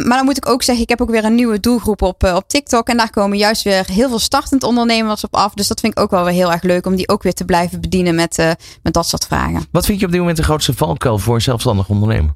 maar 0.07 0.17
dan 0.17 0.25
moet 0.25 0.37
ik 0.37 0.49
ook 0.49 0.63
zeggen, 0.63 0.85
ik 0.85 0.89
heb 0.89 1.01
ook 1.01 1.11
weer 1.11 1.25
een 1.25 1.35
nieuwe 1.35 1.61
doelgroep 1.61 2.03
op, 2.03 2.25
uh, 2.25 2.35
op 2.35 2.49
TikTok. 2.49 2.89
En 2.89 2.97
daar 2.97 3.11
komen 3.11 3.39
juist 3.39 3.63
weer 3.63 3.85
heel 3.93 4.09
veel 4.09 4.19
startend 4.19 4.63
ondernemers 4.63 5.25
op 5.25 5.35
af. 5.35 5.55
Dus 5.55 5.69
dat 5.69 5.81
vind 5.81 5.93
ik 5.93 6.01
ook 6.01 6.11
wel 6.11 6.25
weer 6.25 6.33
heel 6.33 6.53
erg 6.53 6.63
leuk 6.63 6.87
om 6.87 6.97
die 6.97 7.09
ook 7.09 7.23
weer 7.23 7.35
te 7.35 7.45
blijven 7.45 7.81
bedienen 7.81 8.15
met, 8.15 8.39
uh, 8.39 8.51
met 8.83 8.93
dat 8.93 9.09
soort 9.09 9.27
vragen. 9.27 9.67
Wat 9.71 9.87
vind 9.87 10.01
je 10.01 10.07
op 10.07 10.11
dit 10.11 10.21
moment 10.21 10.39
de 10.39 10.43
grootste 10.43 10.75
valkuil 10.75 11.19
voor 11.19 11.35
een 11.35 11.41
zelfstandig 11.41 11.89
ondernemer? 11.89 12.35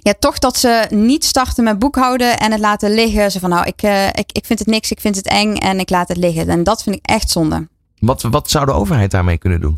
Ja, 0.00 0.14
toch 0.18 0.38
dat 0.38 0.56
ze 0.58 0.86
niet 0.90 1.24
starten 1.24 1.64
met 1.64 1.78
boekhouden 1.78 2.38
en 2.38 2.52
het 2.52 2.60
laten 2.60 2.94
liggen. 2.94 3.30
Ze 3.30 3.40
van 3.40 3.50
nou, 3.50 3.66
ik, 3.66 3.82
ik, 4.12 4.32
ik 4.32 4.46
vind 4.46 4.58
het 4.58 4.68
niks, 4.68 4.90
ik 4.90 5.00
vind 5.00 5.16
het 5.16 5.26
eng 5.26 5.56
en 5.56 5.80
ik 5.80 5.90
laat 5.90 6.08
het 6.08 6.16
liggen. 6.16 6.48
En 6.48 6.64
dat 6.64 6.82
vind 6.82 6.96
ik 6.96 7.06
echt 7.06 7.30
zonde. 7.30 7.68
Wat, 7.98 8.22
wat 8.22 8.50
zou 8.50 8.66
de 8.66 8.72
overheid 8.72 9.10
daarmee 9.10 9.38
kunnen 9.38 9.60
doen? 9.60 9.76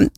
Um, 0.00 0.10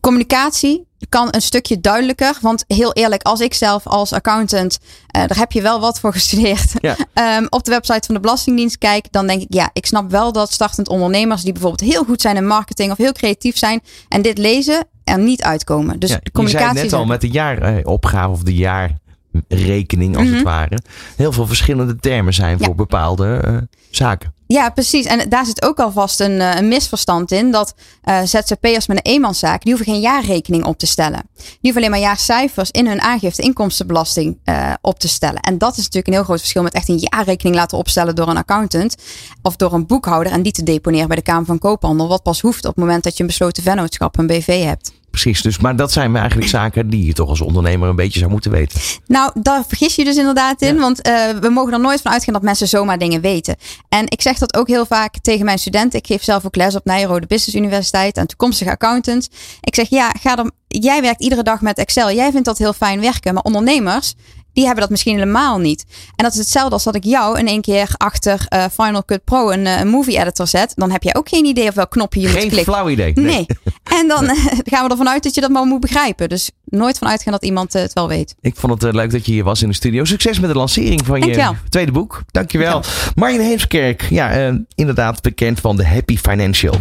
communicatie 0.00 0.85
kan 1.08 1.28
een 1.30 1.42
stukje 1.42 1.80
duidelijker. 1.80 2.38
Want 2.40 2.64
heel 2.66 2.92
eerlijk, 2.92 3.22
als 3.22 3.40
ik 3.40 3.54
zelf 3.54 3.86
als 3.86 4.12
accountant, 4.12 4.78
uh, 4.82 5.26
daar 5.26 5.38
heb 5.38 5.52
je 5.52 5.62
wel 5.62 5.80
wat 5.80 6.00
voor 6.00 6.12
gestudeerd, 6.12 6.72
ja. 6.80 6.96
um, 7.38 7.46
op 7.58 7.64
de 7.64 7.70
website 7.70 8.06
van 8.06 8.14
de 8.14 8.20
Belastingdienst 8.20 8.78
kijk, 8.78 9.06
dan 9.10 9.26
denk 9.26 9.42
ik, 9.42 9.54
ja, 9.54 9.70
ik 9.72 9.86
snap 9.86 10.10
wel 10.10 10.32
dat 10.32 10.52
startend 10.52 10.88
ondernemers 10.88 11.42
die 11.42 11.52
bijvoorbeeld 11.52 11.90
heel 11.90 12.04
goed 12.04 12.20
zijn 12.20 12.36
in 12.36 12.46
marketing 12.46 12.90
of 12.90 12.96
heel 12.96 13.12
creatief 13.12 13.56
zijn 13.56 13.80
en 14.08 14.22
dit 14.22 14.38
lezen, 14.38 14.86
er 15.04 15.18
niet 15.18 15.42
uitkomen. 15.42 15.98
Dus 15.98 16.10
ja, 16.10 16.20
de 16.22 16.30
communicatie. 16.30 16.68
Je 16.68 16.78
zei 16.78 16.90
net 16.90 17.00
al 17.00 17.06
met 17.06 17.20
de 17.20 17.28
jaaropgave 17.30 18.28
of 18.28 18.42
de 18.42 18.54
jaarrekening 18.54 20.16
als 20.16 20.24
mm 20.24 20.28
-hmm. 20.28 20.36
het 20.36 20.44
ware. 20.44 20.78
Heel 21.16 21.32
veel 21.32 21.46
verschillende 21.46 21.96
termen 21.96 22.34
zijn 22.34 22.58
voor 22.58 22.74
bepaalde 22.74 23.42
uh, 23.46 23.56
zaken. 23.90 24.34
Ja, 24.46 24.70
precies. 24.70 25.04
En 25.04 25.28
daar 25.28 25.46
zit 25.46 25.62
ook 25.62 25.78
alvast 25.78 26.20
een, 26.20 26.40
een 26.40 26.68
misverstand 26.68 27.32
in. 27.32 27.50
Dat 27.50 27.74
uh, 28.04 28.20
ZZP'ers 28.24 28.86
met 28.86 28.96
een 28.96 29.12
eenmanszaak, 29.12 29.62
die 29.62 29.74
hoeven 29.74 29.92
geen 29.92 30.02
jaarrekening 30.02 30.64
op 30.64 30.78
te 30.78 30.86
stellen. 30.86 31.22
Die 31.36 31.46
hoeven 31.60 31.76
alleen 31.76 31.90
maar 31.90 32.00
jaarcijfers 32.00 32.70
in 32.70 32.86
hun 32.86 33.00
aangifte 33.00 33.42
inkomstenbelasting 33.42 34.38
uh, 34.44 34.72
op 34.80 34.98
te 34.98 35.08
stellen. 35.08 35.40
En 35.40 35.58
dat 35.58 35.70
is 35.70 35.76
natuurlijk 35.76 36.06
een 36.06 36.12
heel 36.12 36.22
groot 36.22 36.38
verschil 36.38 36.62
met 36.62 36.74
echt 36.74 36.88
een 36.88 36.98
jaarrekening 36.98 37.56
laten 37.56 37.78
opstellen 37.78 38.14
door 38.14 38.28
een 38.28 38.36
accountant 38.36 38.96
of 39.42 39.56
door 39.56 39.72
een 39.72 39.86
boekhouder 39.86 40.32
en 40.32 40.42
die 40.42 40.52
te 40.52 40.62
deponeren 40.62 41.08
bij 41.08 41.16
de 41.16 41.22
Kamer 41.22 41.46
van 41.46 41.58
Koophandel. 41.58 42.08
Wat 42.08 42.22
pas 42.22 42.40
hoeft 42.40 42.64
op 42.64 42.74
het 42.74 42.84
moment 42.84 43.04
dat 43.04 43.16
je 43.16 43.20
een 43.20 43.28
besloten 43.28 43.62
vennootschap, 43.62 44.18
een 44.18 44.26
BV 44.26 44.62
hebt. 44.64 44.92
Precies, 45.22 45.42
dus, 45.42 45.58
maar 45.58 45.76
dat 45.76 45.92
zijn 45.92 46.16
eigenlijk 46.16 46.48
zaken 46.48 46.90
die 46.90 47.06
je 47.06 47.12
toch 47.12 47.28
als 47.28 47.40
ondernemer 47.40 47.88
een 47.88 47.96
beetje 47.96 48.18
zou 48.18 48.30
moeten 48.30 48.50
weten. 48.50 48.80
Nou, 49.06 49.30
daar 49.34 49.64
vergis 49.68 49.94
je 49.94 50.04
dus 50.04 50.16
inderdaad 50.16 50.62
in. 50.62 50.78
Want 50.78 51.08
uh, 51.08 51.28
we 51.40 51.48
mogen 51.48 51.72
er 51.72 51.80
nooit 51.80 52.00
van 52.00 52.12
uitgaan 52.12 52.32
dat 52.32 52.42
mensen 52.42 52.68
zomaar 52.68 52.98
dingen 52.98 53.20
weten. 53.20 53.56
En 53.88 54.04
ik 54.06 54.22
zeg 54.22 54.35
dat 54.38 54.56
ook 54.56 54.68
heel 54.68 54.86
vaak 54.86 55.18
tegen 55.22 55.44
mijn 55.44 55.58
studenten. 55.58 55.98
Ik 55.98 56.06
geef 56.06 56.22
zelf 56.22 56.44
ook 56.44 56.56
les 56.56 56.74
op 56.74 56.84
Nijrode 56.84 57.26
Business 57.26 57.58
Universiteit 57.58 58.18
aan 58.18 58.26
toekomstige 58.26 58.70
accountants. 58.70 59.28
Ik 59.60 59.74
zeg 59.74 59.88
ja, 59.88 60.10
ga 60.20 60.38
er, 60.38 60.50
jij 60.66 61.00
werkt 61.00 61.20
iedere 61.22 61.42
dag 61.42 61.60
met 61.60 61.78
Excel. 61.78 62.12
Jij 62.12 62.30
vindt 62.30 62.46
dat 62.46 62.58
heel 62.58 62.72
fijn 62.72 63.00
werken. 63.00 63.34
Maar 63.34 63.42
ondernemers, 63.42 64.14
die 64.56 64.64
hebben 64.64 64.82
dat 64.82 64.90
misschien 64.90 65.14
helemaal 65.14 65.58
niet. 65.58 65.84
En 66.16 66.24
dat 66.24 66.32
is 66.32 66.38
hetzelfde 66.38 66.72
als 66.72 66.84
dat 66.84 66.94
ik 66.94 67.04
jou 67.04 67.38
in 67.38 67.46
één 67.46 67.60
keer 67.60 67.88
achter 67.96 68.46
uh, 68.54 68.64
Final 68.72 69.04
Cut 69.04 69.24
Pro 69.24 69.50
een, 69.50 69.66
uh, 69.66 69.82
movie 69.82 70.18
editor 70.18 70.46
zet. 70.46 70.72
Dan 70.74 70.90
heb 70.90 71.02
jij 71.02 71.14
ook 71.14 71.28
geen 71.28 71.44
idee 71.44 71.68
of 71.68 71.74
welk 71.74 71.90
knopje 71.90 72.20
je 72.20 72.26
geen 72.26 72.42
moet 72.42 72.52
klikken. 72.52 72.72
Geen 72.72 72.74
flauw 72.74 72.88
idee. 72.88 73.12
Nee. 73.14 73.24
nee. 73.24 73.46
En 73.82 74.08
dan 74.14 74.24
gaan 74.64 74.84
we 74.84 74.90
ervan 74.90 75.08
uit 75.08 75.22
dat 75.22 75.34
je 75.34 75.40
dat 75.40 75.50
maar 75.50 75.64
moet 75.64 75.80
begrijpen. 75.80 76.28
Dus 76.28 76.50
nooit 76.64 76.98
van 76.98 77.08
uitgaan 77.08 77.32
dat 77.32 77.44
iemand 77.44 77.72
het 77.72 77.92
wel 77.92 78.08
weet. 78.08 78.34
Ik 78.40 78.56
vond 78.56 78.82
het 78.82 78.94
leuk 78.94 79.10
dat 79.10 79.26
je 79.26 79.32
hier 79.32 79.44
was 79.44 79.62
in 79.62 79.68
de 79.68 79.74
studio. 79.74 80.04
Succes 80.04 80.40
met 80.40 80.50
de 80.50 80.56
lancering 80.56 81.06
van 81.06 81.20
Dankjewel. 81.20 81.50
je 81.50 81.68
tweede 81.68 81.92
boek. 81.92 82.22
Dankjewel. 82.30 82.72
Dankjewel. 82.72 83.12
Marjan 83.14 83.40
Heemskerk, 83.40 84.06
ja, 84.10 84.48
uh, 84.48 84.54
inderdaad 84.74 85.22
bekend 85.22 85.60
van 85.60 85.76
de 85.76 85.86
Happy 85.86 86.16
Financial. 86.16 86.74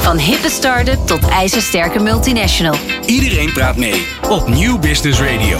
Van 0.00 0.18
hippe 0.18 0.50
start-up 0.50 1.06
tot 1.06 1.28
ijzersterke 1.28 1.98
multinational. 1.98 2.74
Iedereen 3.06 3.52
praat 3.52 3.76
mee 3.76 4.06
op 4.28 4.48
Nieuw 4.48 4.78
Business 4.78 5.20
Radio. 5.20 5.58